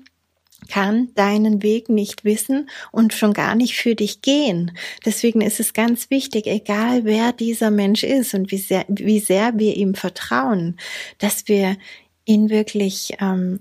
kann 0.68 1.12
deinen 1.14 1.62
Weg 1.62 1.88
nicht 1.88 2.24
wissen 2.24 2.68
und 2.90 3.12
schon 3.12 3.32
gar 3.32 3.54
nicht 3.54 3.76
für 3.76 3.94
dich 3.94 4.22
gehen. 4.22 4.72
Deswegen 5.04 5.40
ist 5.40 5.60
es 5.60 5.72
ganz 5.72 6.10
wichtig, 6.10 6.46
egal 6.46 7.04
wer 7.04 7.32
dieser 7.32 7.70
Mensch 7.70 8.04
ist 8.04 8.34
und 8.34 8.50
wie 8.50 8.58
sehr, 8.58 8.84
wie 8.88 9.20
sehr 9.20 9.58
wir 9.58 9.76
ihm 9.76 9.94
vertrauen, 9.94 10.76
dass 11.18 11.48
wir 11.48 11.76
ihn 12.24 12.48
wirklich 12.48 13.14
ähm, 13.20 13.60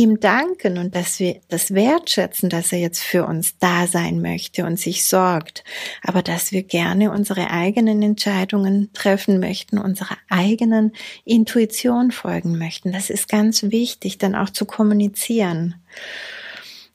ihm 0.00 0.18
danken 0.18 0.78
und 0.78 0.94
dass 0.94 1.20
wir 1.20 1.40
das 1.48 1.74
wertschätzen, 1.74 2.48
dass 2.48 2.72
er 2.72 2.78
jetzt 2.78 3.02
für 3.02 3.26
uns 3.26 3.58
da 3.58 3.86
sein 3.86 4.22
möchte 4.22 4.64
und 4.64 4.80
sich 4.80 5.04
sorgt, 5.04 5.62
aber 6.02 6.22
dass 6.22 6.52
wir 6.52 6.62
gerne 6.62 7.10
unsere 7.10 7.50
eigenen 7.50 8.00
Entscheidungen 8.00 8.90
treffen 8.94 9.40
möchten, 9.40 9.76
unserer 9.76 10.16
eigenen 10.30 10.92
Intuition 11.26 12.12
folgen 12.12 12.56
möchten. 12.56 12.92
Das 12.92 13.10
ist 13.10 13.28
ganz 13.28 13.62
wichtig, 13.64 14.16
dann 14.16 14.34
auch 14.34 14.48
zu 14.48 14.64
kommunizieren. 14.64 15.74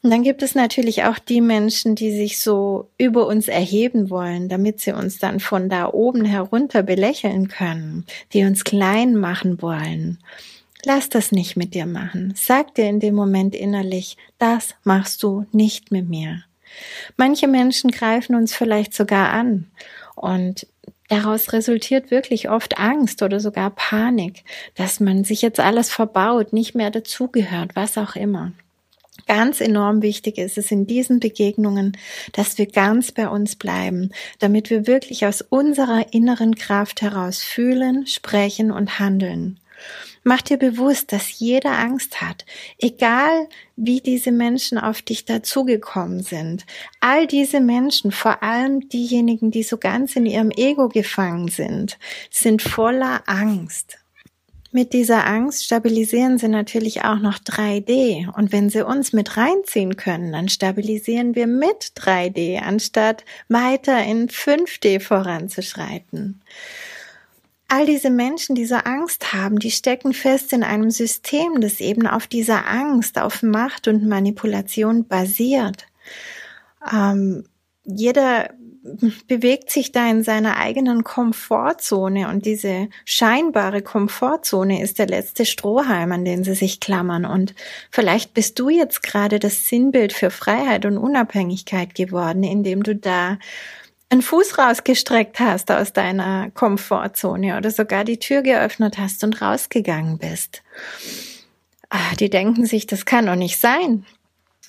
Und 0.01 0.09
dann 0.09 0.23
gibt 0.23 0.41
es 0.41 0.55
natürlich 0.55 1.03
auch 1.03 1.19
die 1.19 1.41
Menschen, 1.41 1.93
die 1.93 2.11
sich 2.11 2.39
so 2.39 2.89
über 2.97 3.27
uns 3.27 3.47
erheben 3.47 4.09
wollen, 4.09 4.49
damit 4.49 4.79
sie 4.79 4.93
uns 4.93 5.19
dann 5.19 5.39
von 5.39 5.69
da 5.69 5.91
oben 5.91 6.25
herunter 6.25 6.81
belächeln 6.81 7.49
können, 7.49 8.05
die 8.33 8.45
uns 8.45 8.63
klein 8.63 9.15
machen 9.15 9.61
wollen. 9.61 10.17
Lass 10.87 11.09
das 11.09 11.31
nicht 11.31 11.57
mit 11.57 11.73
dir 11.73 11.87
machen. 11.87 12.33
Sag 12.35 12.75
dir 12.75 12.87
in 12.87 12.99
dem 12.99 13.15
Moment 13.15 13.55
innerlich, 13.55 14.17
das 14.37 14.75
machst 14.83 15.23
du 15.23 15.45
nicht 15.51 15.91
mit 15.91 16.07
mir. 16.07 16.43
Manche 17.17 17.47
Menschen 17.47 17.89
greifen 17.89 18.35
uns 18.35 18.53
vielleicht 18.53 18.93
sogar 18.93 19.31
an 19.31 19.71
und 20.15 20.67
daraus 21.09 21.53
resultiert 21.53 22.11
wirklich 22.11 22.49
oft 22.51 22.77
Angst 22.77 23.23
oder 23.23 23.39
sogar 23.39 23.71
Panik, 23.71 24.43
dass 24.75 24.99
man 24.99 25.23
sich 25.23 25.41
jetzt 25.41 25.59
alles 25.59 25.89
verbaut, 25.89 26.53
nicht 26.53 26.75
mehr 26.75 26.91
dazugehört, 26.91 27.75
was 27.75 27.97
auch 27.97 28.15
immer. 28.15 28.51
Ganz 29.25 29.61
enorm 29.61 30.03
wichtig 30.03 30.37
ist 30.37 30.59
es 30.59 30.69
in 30.69 30.85
diesen 30.85 31.19
Begegnungen, 31.19 31.97
dass 32.33 32.59
wir 32.59 32.67
ganz 32.67 33.11
bei 33.11 33.27
uns 33.27 33.55
bleiben, 33.55 34.11
damit 34.37 34.69
wir 34.69 34.85
wirklich 34.85 35.25
aus 35.25 35.41
unserer 35.41 36.13
inneren 36.13 36.53
Kraft 36.53 37.01
heraus 37.01 37.41
fühlen, 37.41 38.05
sprechen 38.05 38.69
und 38.69 38.99
handeln. 38.99 39.59
Mach 40.23 40.41
dir 40.41 40.57
bewusst, 40.57 41.11
dass 41.11 41.39
jeder 41.39 41.77
Angst 41.77 42.21
hat, 42.21 42.45
egal 42.79 43.47
wie 43.75 44.01
diese 44.01 44.31
Menschen 44.31 44.77
auf 44.77 45.01
dich 45.01 45.25
dazugekommen 45.25 46.21
sind. 46.21 46.65
All 46.99 47.27
diese 47.27 47.59
Menschen, 47.59 48.11
vor 48.11 48.41
allem 48.41 48.89
diejenigen, 48.89 49.51
die 49.51 49.63
so 49.63 49.77
ganz 49.77 50.15
in 50.15 50.25
ihrem 50.25 50.51
Ego 50.51 50.89
gefangen 50.89 51.49
sind, 51.49 51.99
sind 52.31 52.61
voller 52.61 53.21
Angst. 53.27 53.99
Mit 54.75 54.91
dieser 54.91 55.25
Angst 55.25 55.63
stabilisieren 55.63 56.37
sie 56.37 56.49
natürlich 56.49 57.03
auch 57.05 57.19
noch 57.19 57.39
3D. 57.39 58.29
Und 58.35 58.51
wenn 58.51 58.69
sie 58.69 58.85
uns 58.85 59.13
mit 59.13 59.37
reinziehen 59.37 59.95
können, 59.95 60.33
dann 60.33 60.49
stabilisieren 60.49 61.33
wir 61.33 61.47
mit 61.47 61.93
3D, 61.95 62.59
anstatt 62.59 63.23
weiter 63.47 64.03
in 64.03 64.27
5D 64.27 64.99
voranzuschreiten. 64.99 66.41
All 67.75 67.85
diese 67.85 68.09
Menschen, 68.09 68.55
die 68.55 68.65
so 68.65 68.75
Angst 68.75 69.33
haben, 69.33 69.59
die 69.59 69.69
stecken 69.69 70.13
fest 70.13 70.53
in 70.53 70.63
einem 70.63 70.91
System, 70.91 71.59
das 71.59 71.81
eben 71.81 72.07
auf 72.07 72.25
dieser 72.25 72.69
Angst, 72.69 73.19
auf 73.19 73.43
Macht 73.43 73.89
und 73.89 74.07
Manipulation 74.07 75.05
basiert. 75.05 75.85
Ähm, 76.89 77.43
jeder 77.83 78.51
bewegt 79.27 79.71
sich 79.71 79.91
da 79.91 80.09
in 80.09 80.23
seiner 80.23 80.55
eigenen 80.55 81.03
Komfortzone 81.03 82.29
und 82.29 82.45
diese 82.45 82.87
scheinbare 83.03 83.81
Komfortzone 83.81 84.81
ist 84.81 84.97
der 84.97 85.07
letzte 85.07 85.45
Strohhalm, 85.45 86.13
an 86.13 86.23
den 86.23 86.45
sie 86.45 86.55
sich 86.55 86.79
klammern. 86.79 87.25
Und 87.25 87.55
vielleicht 87.91 88.33
bist 88.33 88.57
du 88.57 88.69
jetzt 88.69 89.03
gerade 89.03 89.37
das 89.37 89.67
Sinnbild 89.67 90.13
für 90.13 90.31
Freiheit 90.31 90.85
und 90.85 90.97
Unabhängigkeit 90.97 91.93
geworden, 91.93 92.43
indem 92.43 92.83
du 92.83 92.95
da 92.95 93.37
einen 94.15 94.21
Fuß 94.21 94.57
rausgestreckt 94.57 95.41
hast 95.41 95.69
aus 95.71 95.91
deiner 95.91 96.49
Komfortzone 96.51 97.57
oder 97.57 97.69
sogar 97.69 98.05
die 98.05 98.17
Tür 98.17 98.43
geöffnet 98.43 98.97
hast 98.97 99.25
und 99.25 99.41
rausgegangen 99.41 100.19
bist. 100.19 100.63
Ah, 101.89 102.15
die 102.17 102.29
denken 102.29 102.65
sich, 102.65 102.87
das 102.87 103.03
kann 103.03 103.25
doch 103.25 103.35
nicht 103.35 103.59
sein 103.59 104.05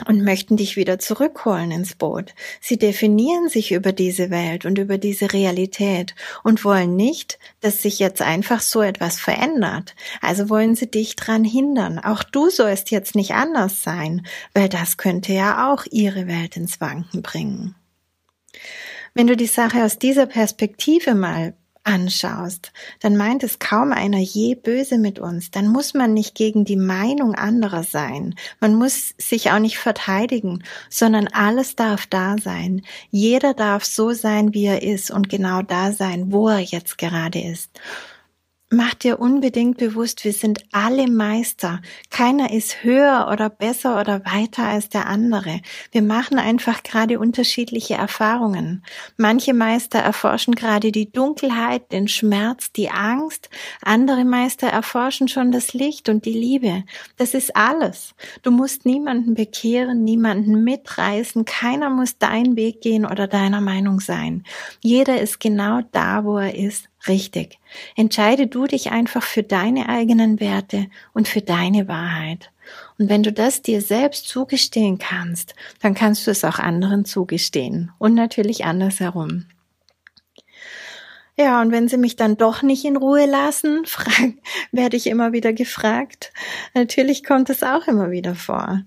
und 0.09 0.25
möchten 0.25 0.57
dich 0.57 0.77
wieder 0.77 0.99
zurückholen 0.99 1.71
ins 1.71 1.95
Boot. 1.95 2.35
Sie 2.61 2.77
definieren 2.77 3.49
sich 3.49 3.71
über 3.71 3.93
diese 3.93 4.31
Welt 4.31 4.67
und 4.67 4.79
über 4.79 4.99
diese 4.99 5.33
Realität 5.33 6.17
und 6.43 6.65
wollen 6.65 6.97
nicht, 6.97 7.39
dass 7.61 7.83
sich 7.83 8.01
jetzt 8.01 8.23
einfach 8.23 8.61
so 8.61 8.83
etwas 8.83 9.21
verändert. 9.21 9.95
Also 10.21 10.51
wollen 10.51 10.75
sie 10.75 10.91
dich 10.91 11.15
dran 11.15 11.45
hindern. 11.45 12.01
Auch 12.01 12.25
du 12.25 12.51
sollst 12.51 12.91
jetzt 12.91 13.15
nicht 13.15 13.35
anders 13.35 13.85
sein, 13.85 14.27
weil 14.55 14.69
das 14.69 14.97
könnte 14.97 15.33
ja 15.33 15.73
auch 15.73 15.85
ihre 15.89 16.27
Welt 16.27 16.57
ins 16.57 16.81
Wanken 16.81 17.23
bringen. 17.23 17.77
Wenn 19.17 19.29
du 19.29 19.35
die 19.35 19.47
Sache 19.47 19.83
aus 19.83 19.99
dieser 19.99 20.27
Perspektive 20.27 21.15
mal 21.15 21.55
anschaust, 21.85 22.71
dann 23.01 23.17
meint 23.17 23.43
es 23.45 23.59
kaum 23.59 23.91
einer 23.93 24.19
je 24.19 24.55
böse 24.55 24.99
mit 24.99 25.19
uns. 25.19 25.51
Dann 25.51 25.69
muss 25.69 25.95
man 25.95 26.13
nicht 26.13 26.35
gegen 26.35 26.67
die 26.67 26.77
Meinung 26.77 27.35
anderer 27.35 27.83
sein. 27.83 28.35
Man 28.61 28.75
muss 28.75 29.15
sich 29.17 29.51
auch 29.51 29.59
nicht 29.59 29.79
verteidigen, 29.79 30.63
sondern 30.91 31.29
alles 31.29 31.77
darf 31.77 32.07
da 32.07 32.37
sein. 32.37 32.83
Jeder 33.11 33.55
darf 33.55 33.87
so 33.87 34.13
sein, 34.13 34.53
wie 34.53 34.67
er 34.67 34.83
ist 34.83 35.11
und 35.11 35.31
genau 35.31 35.63
da 35.63 35.93
sein, 35.93 36.31
wo 36.31 36.51
er 36.51 36.61
jetzt 36.61 36.99
gerade 36.99 37.41
ist. 37.41 37.71
Mach 38.69 38.95
dir 38.95 39.21
unbedingt 39.21 39.77
bewusst, 39.79 40.25
wir 40.25 40.33
sind 40.33 40.65
alle 40.73 41.09
Meister. 41.09 41.81
Keiner 42.11 42.53
ist 42.53 42.83
höher 42.83 43.29
oder 43.31 43.49
besser 43.49 44.01
oder 44.01 44.25
weiter 44.25 44.65
als 44.65 44.89
der 44.89 45.07
andere. 45.07 45.61
Wir 45.93 46.03
machen 46.03 46.41
einfach 46.41 46.83
gerade 46.83 47.21
unterschiedliche 47.21 47.95
Erfahrungen. 47.95 48.83
Manche 49.17 49.55
Meister 49.55 50.01
erforschen 50.01 50.57
gerade 50.57 50.91
die 50.91 51.13
Dunkelheit, 51.13 51.93
den 51.93 52.09
Schmerz, 52.09 52.73
die 52.73 52.91
Angst. 52.91 53.51
Andere 53.83 54.25
Meister 54.25 54.67
erforschen 54.67 55.29
schon 55.29 55.53
das 55.53 55.73
Licht 55.73 56.09
und 56.09 56.25
die 56.25 56.33
Liebe. 56.33 56.83
Das 57.19 57.35
ist 57.35 57.55
alles. 57.55 58.17
Du 58.43 58.51
musst 58.51 58.85
niemanden 58.85 59.35
bekehren, 59.35 60.03
niemanden 60.03 60.65
mitreißen. 60.65 61.45
Keiner 61.45 61.89
muss 61.89 62.19
deinen 62.19 62.57
Weg 62.57 62.81
gehen 62.81 63.07
oder 63.07 63.29
deiner 63.29 63.61
Meinung 63.61 64.01
sein. 64.01 64.43
Jeder 64.81 65.21
ist 65.21 65.39
genau 65.39 65.83
da, 65.93 66.25
wo 66.25 66.39
er 66.39 66.57
ist 66.57 66.89
richtig. 67.09 67.59
Entscheide 67.95 68.47
du 68.47 68.67
dich 68.67 68.91
einfach 68.91 69.23
für 69.23 69.43
deine 69.43 69.89
eigenen 69.89 70.41
Werte 70.41 70.87
und 71.13 71.29
für 71.29 71.41
deine 71.41 71.89
Wahrheit. 71.89 72.51
Und 72.99 73.09
wenn 73.09 73.23
du 73.23 73.33
das 73.33 73.63
dir 73.63 73.81
selbst 73.81 74.29
zugestehen 74.29 74.99
kannst, 74.99 75.55
dann 75.81 75.95
kannst 75.95 76.27
du 76.27 76.31
es 76.31 76.45
auch 76.45 76.59
anderen 76.59 77.05
zugestehen 77.05 77.93
und 77.99 78.15
natürlich 78.15 78.65
andersherum. 78.65 79.47
Ja, 81.39 81.61
und 81.61 81.71
wenn 81.71 81.87
sie 81.87 81.99
mich 81.99 82.17
dann 82.17 82.39
doch 82.39 82.63
nicht 82.63 82.87
in 82.87 82.97
Ruhe 82.97 83.27
lassen, 83.27 83.85
frag, 83.87 84.33
werde 84.73 84.97
ich 84.97 85.07
immer 85.07 85.33
wieder 85.33 85.53
gefragt. 85.53 86.33
Natürlich 86.75 87.25
kommt 87.25 87.51
es 87.51 87.63
auch 87.63 87.87
immer 87.87 88.11
wieder 88.11 88.35
vor, 88.35 88.83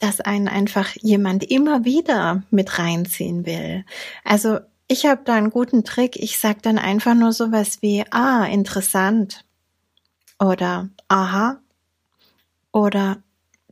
dass 0.00 0.20
einen 0.20 0.48
einfach 0.48 0.90
jemand 1.00 1.44
immer 1.50 1.84
wieder 1.84 2.42
mit 2.50 2.78
reinziehen 2.78 3.46
will. 3.46 3.84
Also 4.22 4.58
ich 4.94 5.06
habe 5.06 5.22
da 5.24 5.34
einen 5.34 5.50
guten 5.50 5.82
Trick. 5.82 6.14
Ich 6.14 6.38
sag 6.38 6.62
dann 6.62 6.78
einfach 6.78 7.14
nur 7.14 7.32
sowas 7.32 7.82
wie, 7.82 8.04
ah, 8.12 8.44
interessant. 8.44 9.44
Oder, 10.38 10.88
aha. 11.08 11.60
Oder, 12.70 13.20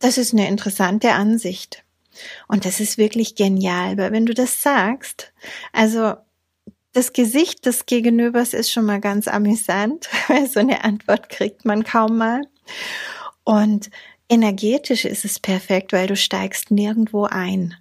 das 0.01 0.19
ist 0.19 0.33
eine 0.33 0.49
interessante 0.49 1.13
Ansicht. 1.13 1.85
Und 2.49 2.65
das 2.65 2.81
ist 2.81 2.99
wirklich 2.99 3.37
genial, 3.37 3.97
weil 3.99 4.11
wenn 4.11 4.27
du 4.27 4.35
das 4.35 4.65
sagst, 4.65 5.33
also 5.73 6.15
das 6.93 7.13
Gesicht 7.13 7.67
des 7.67 7.87
Gegenübers 7.87 8.53
ist 8.53 8.73
schon 8.73 8.85
mal 8.85 9.01
ganz 9.01 9.29
amüsant, 9.29 10.09
weil 10.29 10.49
so 10.49 10.59
eine 10.59 10.83
Antwort 10.83 11.29
kriegt 11.29 11.65
man 11.65 11.85
kaum 11.85 12.19
mal. 12.19 12.43
Und 13.45 13.91
energetisch 14.29 15.05
ist 15.05 15.25
es 15.25 15.39
perfekt, 15.39 15.93
weil 15.93 16.09
du 16.09 16.17
steigst 16.17 16.73
nirgendwo 16.73 17.27
ein. 17.27 17.77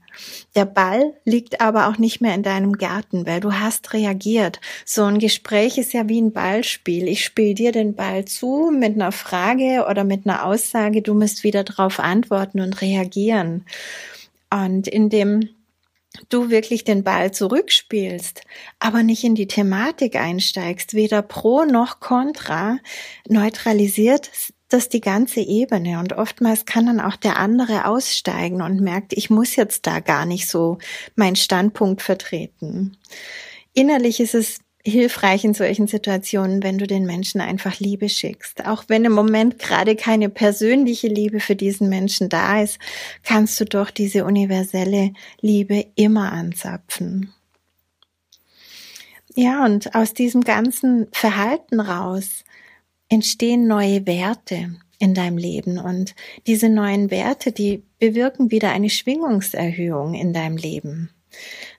Der 0.56 0.66
Ball 0.66 1.14
liegt 1.26 1.62
aber 1.62 1.88
auch 1.88 1.98
nicht 1.98 2.22
mehr 2.22 2.36
in 2.36 2.44
deinem 2.44 2.74
Garten, 2.74 3.26
weil 3.26 3.40
du 3.40 3.54
hast 3.54 3.94
reagiert. 3.94 4.60
So 4.86 5.04
ein 5.04 5.20
Gespräch 5.20 5.78
ist 5.78 5.94
ja 5.94 6.08
wie 6.10 6.22
ein 6.22 6.34
Ballspiel. 6.34 7.08
Ich 7.08 7.24
spiele 7.24 7.56
dir 7.56 7.72
den 7.72 7.96
Ball 7.96 8.26
zu 8.26 8.72
mit 8.72 8.96
einer 8.96 9.12
Frage 9.12 9.86
oder 9.90 10.04
mit 10.04 10.26
einer 10.26 10.46
Aussage. 10.46 11.02
Du 11.02 11.14
musst 11.14 11.44
wieder 11.44 11.64
darauf 11.64 12.00
antworten 12.00 12.60
und 12.60 12.82
reagieren. 12.82 13.66
Und 14.50 14.88
in 14.88 15.10
dem 15.10 15.50
du 16.30 16.50
wirklich 16.50 16.84
den 16.84 17.04
Ball 17.04 17.32
zurückspielst, 17.32 18.42
aber 18.80 19.04
nicht 19.04 19.24
in 19.24 19.36
die 19.36 19.48
Thematik 19.48 20.16
einsteigst, 20.16 20.94
weder 20.94 21.22
pro 21.22 21.64
noch 21.64 22.00
contra, 22.00 22.78
neutralisiert 23.28 24.30
das 24.74 24.90
die 24.90 25.02
ganze 25.02 25.42
Ebene 25.42 26.00
und 26.00 26.14
oftmals 26.14 26.66
kann 26.66 26.86
dann 26.86 27.00
auch 27.00 27.16
der 27.16 27.38
andere 27.38 27.86
aussteigen 27.86 28.62
und 28.62 28.82
merkt, 28.82 29.14
ich 29.14 29.30
muss 29.30 29.56
jetzt 29.56 29.86
da 29.88 30.00
gar 30.00 30.26
nicht 30.26 30.48
so 30.48 30.78
meinen 31.16 31.36
Standpunkt 31.36 32.02
vertreten. 32.02 32.98
Innerlich 33.74 34.20
ist 34.20 34.36
es 34.36 34.60
hilfreich 34.84 35.44
in 35.44 35.54
solchen 35.54 35.88
Situationen, 35.88 36.64
wenn 36.64 36.78
du 36.78 36.88
den 36.88 37.06
Menschen 37.06 37.40
einfach 37.40 37.80
Liebe 37.80 38.10
schickst. 38.10 38.66
Auch 38.66 38.86
wenn 38.88 39.06
im 39.06 39.12
Moment 39.12 39.60
gerade 39.60 39.96
keine 39.96 40.30
persönliche 40.30 41.08
Liebe 41.08 41.40
für 41.40 41.56
diesen 41.56 41.88
Menschen 41.90 42.30
da 42.30 42.62
ist, 42.62 42.80
kannst 43.24 43.60
du 43.60 43.66
doch 43.66 43.92
diese 43.92 44.26
universelle 44.26 45.14
Liebe 45.40 45.86
immer 45.96 46.32
anzapfen. 46.32 47.34
Ja, 49.36 49.64
und 49.64 49.96
aus 49.96 50.14
diesem 50.14 50.42
ganzen 50.42 51.08
Verhalten 51.14 51.80
raus 51.80 52.44
entstehen 53.12 53.68
neue 53.68 54.08
Werte 54.08 54.74
in 54.98 55.14
deinem 55.14 55.38
Leben 55.38 55.78
und 55.78 56.16
diese 56.48 56.70
neuen 56.70 57.12
Werte, 57.12 57.52
die 57.52 57.84
bewirken 58.00 58.52
wieder 58.52 58.72
eine 58.72 58.90
Schwingungserhöhung 58.90 60.14
in 60.14 60.32
deinem 60.32 60.58
Leben. 60.58 61.10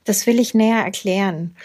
Das 0.05 0.27
will 0.27 0.39
ich 0.39 0.55
näher 0.55 0.85
erklären. 0.85 1.57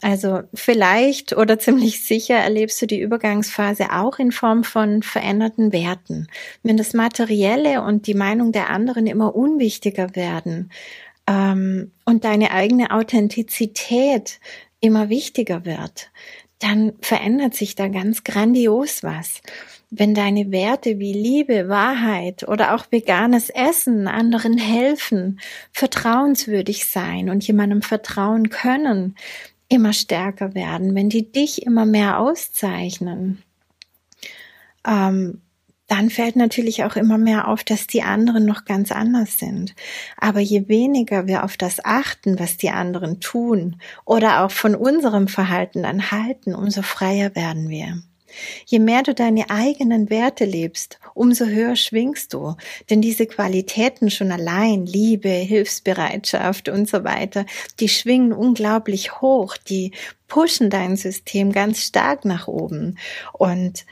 Also 0.00 0.42
vielleicht 0.54 1.36
oder 1.36 1.58
ziemlich 1.58 2.04
sicher 2.04 2.36
erlebst 2.36 2.80
du 2.80 2.86
die 2.86 3.00
Übergangsphase 3.00 3.92
auch 3.92 4.20
in 4.20 4.30
Form 4.30 4.62
von 4.62 5.02
veränderten 5.02 5.72
Werten. 5.72 6.28
Wenn 6.62 6.76
das 6.76 6.94
Materielle 6.94 7.82
und 7.82 8.06
die 8.06 8.14
Meinung 8.14 8.52
der 8.52 8.70
anderen 8.70 9.08
immer 9.08 9.34
unwichtiger 9.34 10.14
werden 10.14 10.70
ähm, 11.26 11.90
und 12.04 12.24
deine 12.24 12.52
eigene 12.52 12.92
Authentizität 12.92 14.38
immer 14.80 15.08
wichtiger 15.08 15.64
wird, 15.64 16.10
dann 16.60 16.92
verändert 17.00 17.54
sich 17.54 17.74
da 17.74 17.88
ganz 17.88 18.22
grandios 18.22 19.02
was. 19.02 19.40
Wenn 19.90 20.14
deine 20.14 20.52
Werte 20.52 21.00
wie 21.00 21.12
Liebe, 21.12 21.68
Wahrheit 21.68 22.46
oder 22.46 22.74
auch 22.74 22.86
veganes 22.90 23.50
Essen 23.50 24.06
anderen 24.06 24.56
helfen, 24.56 25.40
vertrauenswürdig 25.72 26.86
sein 26.86 27.28
und 27.28 27.44
jemandem 27.44 27.82
vertrauen 27.82 28.50
können, 28.50 29.16
immer 29.68 29.92
stärker 29.92 30.54
werden, 30.54 30.94
wenn 30.94 31.08
die 31.08 31.32
dich 31.32 31.62
immer 31.62 31.86
mehr 31.86 32.20
auszeichnen, 32.20 33.42
ähm, 34.86 35.40
dann 35.90 36.08
fällt 36.08 36.36
natürlich 36.36 36.84
auch 36.84 36.94
immer 36.94 37.18
mehr 37.18 37.48
auf, 37.48 37.64
dass 37.64 37.88
die 37.88 38.02
anderen 38.02 38.46
noch 38.46 38.64
ganz 38.64 38.92
anders 38.92 39.40
sind. 39.40 39.74
Aber 40.16 40.38
je 40.38 40.68
weniger 40.68 41.26
wir 41.26 41.42
auf 41.42 41.56
das 41.56 41.84
achten, 41.84 42.38
was 42.38 42.56
die 42.56 42.70
anderen 42.70 43.18
tun 43.18 43.74
oder 44.04 44.44
auch 44.44 44.52
von 44.52 44.76
unserem 44.76 45.26
Verhalten 45.26 45.82
dann 45.82 46.12
halten, 46.12 46.54
umso 46.54 46.82
freier 46.82 47.34
werden 47.34 47.70
wir. 47.70 48.00
Je 48.66 48.78
mehr 48.78 49.02
du 49.02 49.14
deine 49.14 49.50
eigenen 49.50 50.10
Werte 50.10 50.44
lebst, 50.44 51.00
umso 51.14 51.46
höher 51.46 51.74
schwingst 51.74 52.32
du. 52.34 52.54
Denn 52.88 53.02
diese 53.02 53.26
Qualitäten 53.26 54.10
schon 54.10 54.30
allein, 54.30 54.86
Liebe, 54.86 55.28
Hilfsbereitschaft 55.28 56.68
und 56.68 56.88
so 56.88 57.02
weiter, 57.02 57.44
die 57.80 57.88
schwingen 57.88 58.32
unglaublich 58.32 59.20
hoch, 59.20 59.56
die 59.56 59.90
pushen 60.28 60.70
dein 60.70 60.96
System 60.96 61.50
ganz 61.50 61.82
stark 61.82 62.24
nach 62.24 62.46
oben. 62.46 62.96
Und 63.32 63.84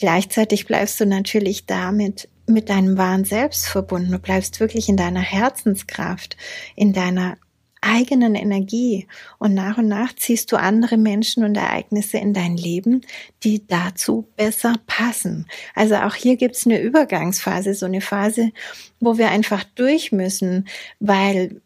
gleichzeitig 0.00 0.66
bleibst 0.66 0.98
du 1.00 1.06
natürlich 1.06 1.66
damit 1.66 2.28
mit 2.46 2.68
deinem 2.68 2.98
wahren 2.98 3.24
Selbst 3.24 3.68
verbunden. 3.68 4.10
Du 4.10 4.18
bleibst 4.18 4.58
wirklich 4.58 4.88
in 4.88 4.96
deiner 4.96 5.20
Herzenskraft, 5.20 6.36
in 6.74 6.92
deiner 6.92 7.36
eigenen 7.82 8.34
Energie 8.34 9.06
und 9.38 9.54
nach 9.54 9.78
und 9.78 9.88
nach 9.88 10.14
ziehst 10.14 10.52
du 10.52 10.56
andere 10.56 10.96
Menschen 10.96 11.44
und 11.44 11.56
Ereignisse 11.56 12.18
in 12.18 12.34
dein 12.34 12.56
Leben, 12.56 13.00
die 13.42 13.66
dazu 13.66 14.28
besser 14.36 14.74
passen. 14.86 15.46
Also 15.74 15.96
auch 15.96 16.14
hier 16.14 16.36
gibt's 16.36 16.66
eine 16.66 16.80
Übergangsphase, 16.80 17.74
so 17.74 17.86
eine 17.86 18.00
Phase, 18.00 18.52
wo 19.00 19.16
wir 19.16 19.30
einfach 19.30 19.64
durch 19.74 20.12
müssen, 20.12 20.68
weil 20.98 21.62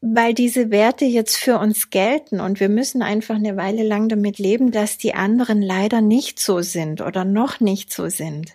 weil 0.00 0.34
diese 0.34 0.70
Werte 0.70 1.04
jetzt 1.04 1.36
für 1.36 1.58
uns 1.58 1.90
gelten 1.90 2.40
und 2.40 2.60
wir 2.60 2.68
müssen 2.68 3.02
einfach 3.02 3.36
eine 3.36 3.56
Weile 3.56 3.82
lang 3.82 4.08
damit 4.08 4.38
leben, 4.38 4.70
dass 4.70 4.98
die 4.98 5.14
anderen 5.14 5.62
leider 5.62 6.00
nicht 6.00 6.38
so 6.38 6.60
sind 6.60 7.00
oder 7.00 7.24
noch 7.24 7.60
nicht 7.60 7.92
so 7.92 8.08
sind. 8.08 8.52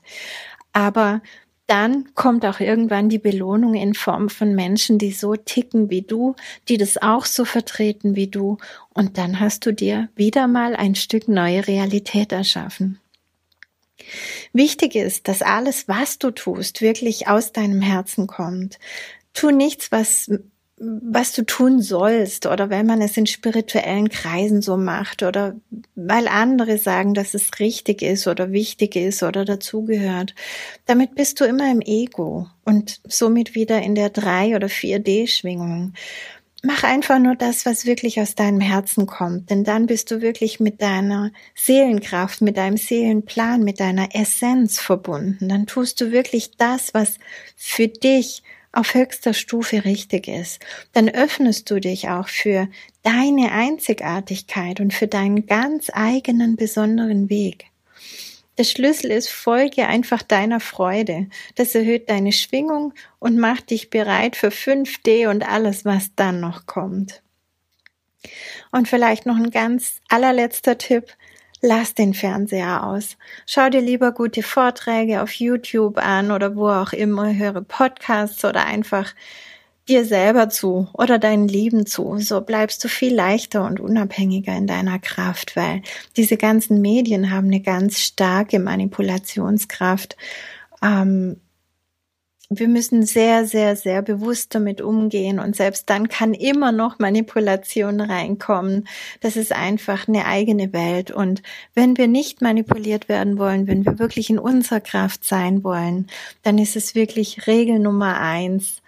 Aber 0.74 1.22
dann 1.68 2.14
kommt 2.16 2.46
auch 2.46 2.60
irgendwann 2.60 3.08
die 3.08 3.18
Belohnung 3.18 3.76
in 3.76 3.94
Form 3.94 4.30
von 4.30 4.54
Menschen, 4.56 4.98
die 4.98 5.14
so 5.14 5.36
ticken 5.36 5.90
wie 5.90 6.02
du, 6.02 6.36
die 6.68 6.78
das 6.78 7.02
auch 7.02 7.26
so 7.26 7.46
vertreten 7.46 8.16
wie 8.16 8.28
du. 8.28 8.58
Und 8.94 9.18
dann 9.18 9.40
hast 9.40 9.66
du 9.66 9.72
dir 9.72 10.10
wieder 10.16 10.48
mal 10.48 10.76
ein 10.76 10.96
Stück 10.96 11.30
neue 11.30 11.68
Realität 11.68 12.34
erschaffen. 12.34 13.00
Wichtig 14.52 14.96
ist, 14.96 15.30
dass 15.30 15.42
alles, 15.42 15.88
was 15.88 16.20
du 16.20 16.32
tust, 16.32 16.82
wirklich 16.82 17.30
aus 17.30 17.54
deinem 17.54 17.82
Herzen 17.82 18.28
kommt. 18.28 18.78
Tu 19.34 19.52
nichts, 19.52 19.94
was 19.94 20.30
was 20.84 21.32
du 21.34 21.46
tun 21.46 21.80
sollst 21.80 22.48
oder 22.48 22.72
wenn 22.72 22.88
man 22.88 23.02
es 23.02 23.16
in 23.16 23.28
spirituellen 23.28 24.10
Kreisen 24.10 24.64
so 24.64 24.78
macht 24.78 25.22
oder 25.22 25.56
weil 25.96 26.28
andere 26.28 26.80
sagen, 26.80 27.14
dass 27.14 27.36
es 27.36 27.60
richtig 27.60 28.02
ist 28.02 28.28
oder 28.28 28.52
wichtig 28.52 28.96
ist 28.96 29.22
oder 29.22 29.46
dazugehört. 29.46 30.34
Damit 30.88 31.14
bist 31.14 31.40
du 31.40 31.46
immer 31.46 31.72
im 31.72 31.82
Ego 31.82 32.48
und 32.66 33.00
somit 33.08 33.54
wieder 33.54 33.82
in 33.82 33.94
der 33.94 34.10
3 34.10 34.56
oder 34.56 34.68
4D-Schwingung. 34.68 35.94
Mach 36.64 36.84
einfach 36.84 37.20
nur 37.20 37.36
das, 37.36 37.66
was 37.66 37.86
wirklich 37.86 38.20
aus 38.20 38.36
deinem 38.36 38.60
Herzen 38.60 39.06
kommt, 39.06 39.50
denn 39.50 39.64
dann 39.64 39.86
bist 39.88 40.10
du 40.10 40.22
wirklich 40.22 40.60
mit 40.60 40.82
deiner 40.82 41.32
Seelenkraft, 41.56 42.42
mit 42.42 42.58
deinem 42.58 42.78
Seelenplan, 42.78 43.64
mit 43.64 43.80
deiner 43.80 44.16
Essenz 44.16 44.80
verbunden. 44.80 45.50
Dann 45.50 45.68
tust 45.68 46.02
du 46.02 46.12
wirklich 46.12 46.58
das, 46.58 46.94
was 46.94 47.18
für 47.56 47.88
dich 47.88 48.44
auf 48.74 48.94
höchster 48.94 49.34
Stufe 49.34 49.84
richtig 49.86 50.28
ist, 50.28 50.60
dann 50.94 51.10
öffnest 51.10 51.70
du 51.70 51.80
dich 51.80 52.10
auch 52.10 52.28
für 52.28 52.68
deine 53.04 53.52
Einzigartigkeit 53.52 54.80
und 54.80 54.94
für 54.94 55.08
deinen 55.08 55.46
ganz 55.46 55.90
eigenen 55.94 56.56
besonderen 56.56 57.30
Weg. 57.30 57.66
Der 58.58 58.66
Schlüssel 58.66 59.12
ist, 59.12 59.30
folge 59.30 59.88
einfach 59.88 60.22
deiner 60.22 60.60
Freude. 60.60 61.28
Das 61.56 61.74
erhöht 61.74 62.10
deine 62.10 62.32
Schwingung 62.32 62.94
und 63.20 63.38
macht 63.38 63.72
dich 63.72 63.90
bereit 63.90 64.36
für 64.36 64.50
5D 64.50 65.30
und 65.30 65.48
alles, 65.48 65.86
was 65.86 66.12
dann 66.16 66.40
noch 66.40 66.66
kommt. 66.66 67.22
Und 68.72 68.88
vielleicht 68.88 69.26
noch 69.26 69.38
ein 69.38 69.50
ganz 69.50 70.02
allerletzter 70.10 70.78
Tipp 70.78 71.06
lass 71.62 71.94
den 71.94 72.14
Fernseher 72.14 72.86
aus. 72.86 73.18
Schau 73.46 73.70
dir 73.70 73.82
lieber 73.82 74.12
gute 74.12 74.44
Vorträge 74.44 75.22
auf 75.22 75.32
YouTube 75.34 75.98
an 75.98 76.32
oder 76.32 76.56
wo 76.56 76.70
auch 76.70 76.94
immer, 76.94 77.34
höre 77.34 77.62
Podcasts 77.62 78.44
oder 78.44 78.66
einfach 78.66 79.14
dir 79.88 80.06
selber 80.06 80.50
zu 80.50 80.88
oder 80.94 81.20
deinen 81.20 81.48
Lieben 81.48 81.86
zu. 81.86 82.18
So 82.18 82.42
bleibst 82.42 82.84
du 82.84 82.88
viel 82.88 83.14
leichter 83.14 83.66
und 83.66 83.80
unabhängiger 83.80 84.56
in 84.56 84.68
deiner 84.68 85.00
Kraft, 85.00 85.56
weil 85.56 85.82
diese 86.18 86.38
ganzen 86.38 86.82
Medien 86.82 87.32
haben 87.32 87.48
eine 87.48 87.62
ganz 87.62 88.00
starke 88.00 88.60
Manipulationskraft. 88.60 90.18
Ähm, 90.84 91.38
wir 92.60 92.68
müssen 92.68 93.06
sehr, 93.06 93.46
sehr, 93.46 93.78
sehr 93.78 94.02
bewusst 94.02 94.54
damit 94.54 94.82
umgehen 94.82 95.40
und 95.40 95.56
selbst 95.56 95.90
dann 95.90 96.10
kann 96.10 96.34
immer 96.34 96.74
noch 96.74 97.00
Manipulation 97.00 98.02
reinkommen. 98.02 98.90
Das 99.22 99.38
ist 99.38 99.54
einfach 99.54 100.08
eine 100.08 100.26
eigene 100.26 100.74
Welt 100.74 101.12
und 101.12 101.42
wenn 101.76 101.98
wir 101.98 102.10
nicht 102.10 102.42
manipuliert 102.42 103.08
werden 103.08 103.38
wollen, 103.38 103.68
wenn 103.68 103.86
wir 103.86 104.00
wirklich 104.00 104.30
in 104.30 104.38
unserer 104.38 104.82
Kraft 104.82 105.24
sein 105.24 105.64
wollen, 105.64 106.08
dann 106.44 106.58
ist 106.58 106.76
es 106.76 106.94
wirklich 106.94 107.48
Regel 107.48 107.80
Nummer 107.80 108.20
eins. 108.20 108.82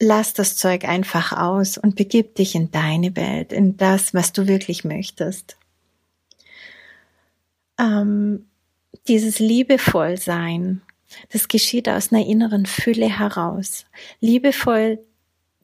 Lass 0.00 0.32
das 0.32 0.56
Zeug 0.56 0.86
einfach 0.86 1.36
aus 1.36 1.76
und 1.76 1.94
begib 1.94 2.36
dich 2.36 2.54
in 2.54 2.70
deine 2.70 3.16
Welt, 3.16 3.52
in 3.52 3.76
das, 3.76 4.14
was 4.14 4.32
du 4.32 4.48
wirklich 4.48 4.82
möchtest. 4.82 5.58
Ähm, 7.78 8.46
dieses 9.08 9.38
liebevoll 9.40 10.16
sein, 10.16 10.80
das 11.32 11.48
geschieht 11.48 11.88
aus 11.88 12.12
einer 12.12 12.26
inneren 12.26 12.66
Fülle 12.66 13.18
heraus. 13.18 13.86
Liebevoll, 14.20 14.98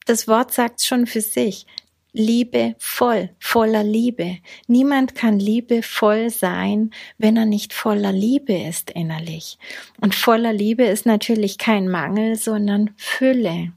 das 0.07 0.29
Wort 0.29 0.53
sagt 0.53 0.83
schon 0.83 1.07
für 1.07 1.21
sich. 1.21 1.67
Liebevoll, 2.13 3.29
voller 3.39 3.85
Liebe. 3.85 4.39
Niemand 4.69 5.15
kann 5.15 5.39
liebevoll 5.39 6.31
sein, 6.31 6.93
wenn 7.19 7.37
er 7.37 7.45
nicht 7.45 7.75
voller 7.75 8.13
Liebe 8.13 8.55
ist 8.55 8.91
innerlich. 8.91 9.59
Und 10.01 10.15
voller 10.15 10.55
Liebe 10.55 10.85
ist 10.85 11.05
natürlich 11.05 11.59
kein 11.59 11.89
Mangel, 11.89 12.37
sondern 12.37 12.95
Fülle. 12.97 13.73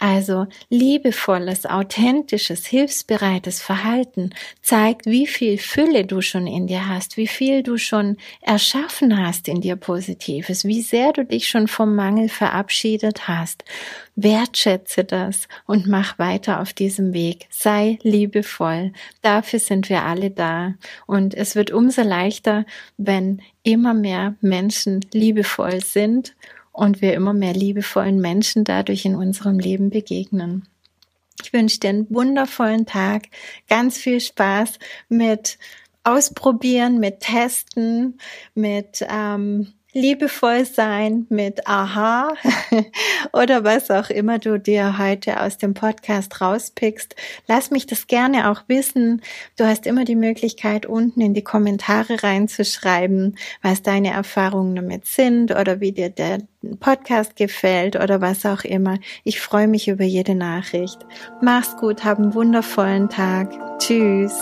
Also 0.00 0.46
liebevolles, 0.70 1.66
authentisches, 1.66 2.64
hilfsbereites 2.64 3.60
Verhalten 3.60 4.30
zeigt, 4.62 5.04
wie 5.04 5.26
viel 5.26 5.58
Fülle 5.58 6.06
du 6.06 6.22
schon 6.22 6.46
in 6.46 6.66
dir 6.66 6.88
hast, 6.88 7.18
wie 7.18 7.26
viel 7.26 7.62
du 7.62 7.76
schon 7.76 8.16
erschaffen 8.40 9.22
hast 9.22 9.46
in 9.46 9.60
dir 9.60 9.76
Positives, 9.76 10.64
wie 10.64 10.80
sehr 10.80 11.12
du 11.12 11.26
dich 11.26 11.48
schon 11.48 11.68
vom 11.68 11.94
Mangel 11.94 12.30
verabschiedet 12.30 13.28
hast. 13.28 13.62
Wertschätze 14.16 15.04
das 15.04 15.48
und 15.66 15.86
mach 15.86 16.18
weiter 16.18 16.60
auf 16.62 16.72
diesem 16.72 17.12
Weg. 17.12 17.46
Sei 17.50 17.98
liebevoll. 18.02 18.94
Dafür 19.20 19.58
sind 19.58 19.90
wir 19.90 20.04
alle 20.04 20.30
da. 20.30 20.74
Und 21.06 21.34
es 21.34 21.56
wird 21.56 21.72
umso 21.72 22.00
leichter, 22.00 22.64
wenn 22.96 23.42
immer 23.64 23.92
mehr 23.92 24.34
Menschen 24.40 25.04
liebevoll 25.12 25.84
sind 25.84 26.34
und 26.72 27.02
wir 27.02 27.14
immer 27.14 27.32
mehr 27.32 27.54
liebevollen 27.54 28.20
Menschen 28.20 28.64
dadurch 28.64 29.04
in 29.04 29.16
unserem 29.16 29.58
Leben 29.58 29.90
begegnen. 29.90 30.68
Ich 31.42 31.52
wünsche 31.52 31.80
dir 31.80 31.90
einen 31.90 32.10
wundervollen 32.10 32.86
Tag, 32.86 33.28
ganz 33.68 33.96
viel 33.98 34.20
Spaß 34.20 34.78
mit 35.08 35.58
Ausprobieren, 36.02 36.98
mit 36.98 37.20
Testen, 37.20 38.18
mit 38.54 39.04
ähm, 39.08 39.72
liebevoll 39.92 40.64
sein 40.64 41.26
mit 41.28 41.66
Aha 41.66 42.34
oder 43.32 43.64
was 43.64 43.90
auch 43.90 44.10
immer 44.10 44.38
du 44.38 44.58
dir 44.58 44.98
heute 44.98 45.40
aus 45.40 45.58
dem 45.58 45.74
Podcast 45.74 46.40
rauspickst. 46.40 47.16
Lass 47.46 47.70
mich 47.70 47.86
das 47.86 48.06
gerne 48.06 48.50
auch 48.50 48.62
wissen. 48.68 49.22
Du 49.56 49.64
hast 49.64 49.86
immer 49.86 50.04
die 50.04 50.16
Möglichkeit, 50.16 50.86
unten 50.86 51.20
in 51.20 51.34
die 51.34 51.44
Kommentare 51.44 52.22
reinzuschreiben, 52.22 53.36
was 53.62 53.82
deine 53.82 54.12
Erfahrungen 54.12 54.76
damit 54.76 55.06
sind 55.06 55.50
oder 55.50 55.80
wie 55.80 55.92
dir 55.92 56.10
der 56.10 56.38
Podcast 56.78 57.36
gefällt 57.36 57.96
oder 57.96 58.20
was 58.20 58.44
auch 58.46 58.64
immer. 58.64 58.98
Ich 59.24 59.40
freue 59.40 59.68
mich 59.68 59.88
über 59.88 60.04
jede 60.04 60.34
Nachricht. 60.34 60.98
Mach's 61.40 61.76
gut, 61.76 62.04
hab 62.04 62.18
einen 62.18 62.34
wundervollen 62.34 63.08
Tag. 63.08 63.50
Tschüss. 63.78 64.34